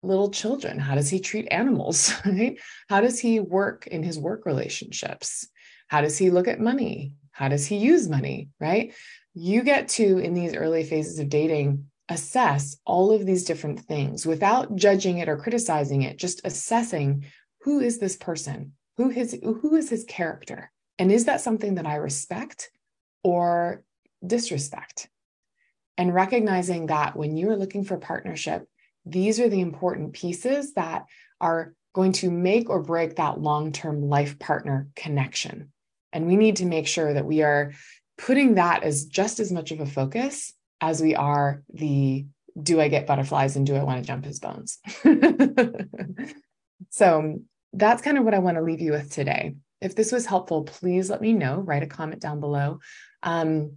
little 0.06 0.30
children? 0.30 0.78
How 0.78 0.94
does 0.94 1.08
he 1.08 1.20
treat 1.20 1.48
animals, 1.50 2.14
right? 2.26 2.58
How 2.88 3.00
does 3.00 3.18
he 3.18 3.40
work 3.40 3.86
in 3.86 4.02
his 4.02 4.18
work 4.18 4.46
relationships? 4.46 5.48
How 5.88 6.00
does 6.00 6.18
he 6.18 6.30
look 6.30 6.48
at 6.48 6.60
money? 6.60 7.12
How 7.32 7.48
does 7.48 7.66
he 7.66 7.76
use 7.76 8.08
money, 8.08 8.48
right? 8.60 8.94
You 9.34 9.62
get 9.62 9.88
to, 9.90 10.18
in 10.18 10.34
these 10.34 10.54
early 10.54 10.84
phases 10.84 11.18
of 11.18 11.28
dating, 11.28 11.86
assess 12.08 12.76
all 12.84 13.12
of 13.12 13.26
these 13.26 13.44
different 13.44 13.80
things 13.80 14.24
without 14.24 14.74
judging 14.76 15.18
it 15.18 15.28
or 15.28 15.36
criticizing 15.36 16.02
it, 16.02 16.18
just 16.18 16.40
assessing 16.44 17.24
who 17.62 17.80
is 17.80 17.98
this 17.98 18.16
person? 18.16 18.72
Who 18.96 19.10
his 19.10 19.38
who 19.42 19.74
is 19.74 19.90
his 19.90 20.04
character? 20.04 20.70
And 20.98 21.12
is 21.12 21.26
that 21.26 21.40
something 21.40 21.74
that 21.74 21.86
I 21.86 21.96
respect 21.96 22.70
or 23.22 23.82
disrespect? 24.26 25.08
And 25.98 26.14
recognizing 26.14 26.86
that 26.86 27.16
when 27.16 27.36
you 27.36 27.50
are 27.50 27.56
looking 27.56 27.84
for 27.84 27.98
partnership, 27.98 28.66
these 29.06 29.40
are 29.40 29.48
the 29.48 29.60
important 29.60 30.12
pieces 30.12 30.74
that 30.74 31.06
are 31.40 31.74
going 31.94 32.12
to 32.12 32.30
make 32.30 32.68
or 32.68 32.82
break 32.82 33.16
that 33.16 33.40
long 33.40 33.72
term 33.72 34.02
life 34.02 34.38
partner 34.38 34.88
connection. 34.96 35.72
And 36.12 36.26
we 36.26 36.36
need 36.36 36.56
to 36.56 36.66
make 36.66 36.86
sure 36.86 37.14
that 37.14 37.24
we 37.24 37.42
are 37.42 37.72
putting 38.18 38.54
that 38.54 38.82
as 38.82 39.06
just 39.06 39.40
as 39.40 39.52
much 39.52 39.70
of 39.70 39.80
a 39.80 39.86
focus 39.86 40.52
as 40.80 41.00
we 41.00 41.14
are 41.14 41.62
the 41.72 42.26
do 42.60 42.80
I 42.80 42.88
get 42.88 43.06
butterflies 43.06 43.56
and 43.56 43.66
do 43.66 43.76
I 43.76 43.82
want 43.82 44.02
to 44.02 44.06
jump 44.06 44.24
his 44.24 44.40
bones? 44.40 44.78
so 46.90 47.40
that's 47.72 48.02
kind 48.02 48.16
of 48.18 48.24
what 48.24 48.34
I 48.34 48.38
want 48.38 48.56
to 48.56 48.62
leave 48.62 48.80
you 48.80 48.92
with 48.92 49.10
today. 49.10 49.56
If 49.82 49.94
this 49.94 50.10
was 50.10 50.24
helpful, 50.24 50.64
please 50.64 51.10
let 51.10 51.20
me 51.20 51.34
know. 51.34 51.60
Write 51.60 51.82
a 51.82 51.86
comment 51.86 52.22
down 52.22 52.40
below. 52.40 52.80
Um, 53.22 53.76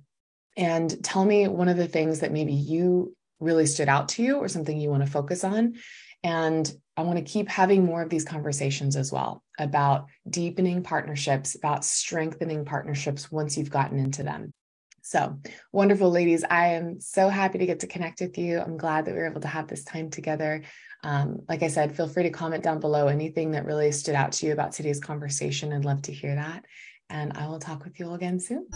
and 0.56 1.04
tell 1.04 1.26
me 1.26 1.48
one 1.50 1.68
of 1.68 1.78
the 1.78 1.88
things 1.88 2.22
that 2.22 2.32
maybe 2.32 2.54
you 2.54 3.16
really 3.40 3.66
stood 3.66 3.90
out 3.90 4.10
to 4.10 4.24
you 4.24 4.38
or 4.38 4.48
something 4.48 4.80
you 4.80 4.90
want 4.90 5.06
to 5.06 5.12
focus 5.12 5.44
on. 5.44 5.76
And 6.24 6.72
I 6.98 7.04
want 7.04 7.18
to 7.18 7.24
keep 7.24 7.48
having 7.48 7.86
more 7.86 8.02
of 8.02 8.10
these 8.10 8.26
conversations 8.26 8.96
as 8.98 9.12
well 9.12 9.42
about 9.58 10.08
deepening 10.30 10.84
partnerships, 10.84 11.56
about 11.56 11.86
strengthening 11.86 12.66
partnerships 12.66 13.32
once 13.32 13.58
you've 13.58 13.70
gotten 13.70 14.00
into 14.00 14.24
them. 14.24 14.54
So 15.02 15.40
wonderful, 15.72 16.12
ladies. 16.12 16.44
I 16.48 16.74
am 16.74 17.00
so 17.00 17.30
happy 17.30 17.58
to 17.60 17.66
get 17.66 17.80
to 17.80 17.88
connect 17.88 18.20
with 18.20 18.38
you. 18.38 18.60
I'm 18.60 18.78
glad 18.78 19.06
that 19.06 19.14
we 19.14 19.18
were 19.18 19.30
able 19.30 19.42
to 19.42 19.48
have 19.48 19.68
this 19.68 19.84
time 19.84 20.10
together. 20.10 20.64
Um, 21.04 21.40
like 21.48 21.64
I 21.64 21.68
said, 21.68 21.96
feel 21.96 22.10
free 22.10 22.24
to 22.24 22.30
comment 22.30 22.64
down 22.64 22.80
below 22.80 23.08
anything 23.08 23.52
that 23.52 23.66
really 23.66 23.92
stood 23.92 24.16
out 24.16 24.34
to 24.34 24.46
you 24.46 24.54
about 24.54 24.74
today's 24.74 25.00
conversation. 25.00 25.72
I'd 25.72 25.86
love 25.86 26.02
to 26.04 26.12
hear 26.12 26.36
that. 26.36 26.66
And 27.10 27.34
I 27.38 27.48
will 27.48 27.60
talk 27.60 27.86
with 27.86 28.00
you 28.00 28.08
all 28.08 28.16
again 28.16 28.40
soon. 28.40 28.68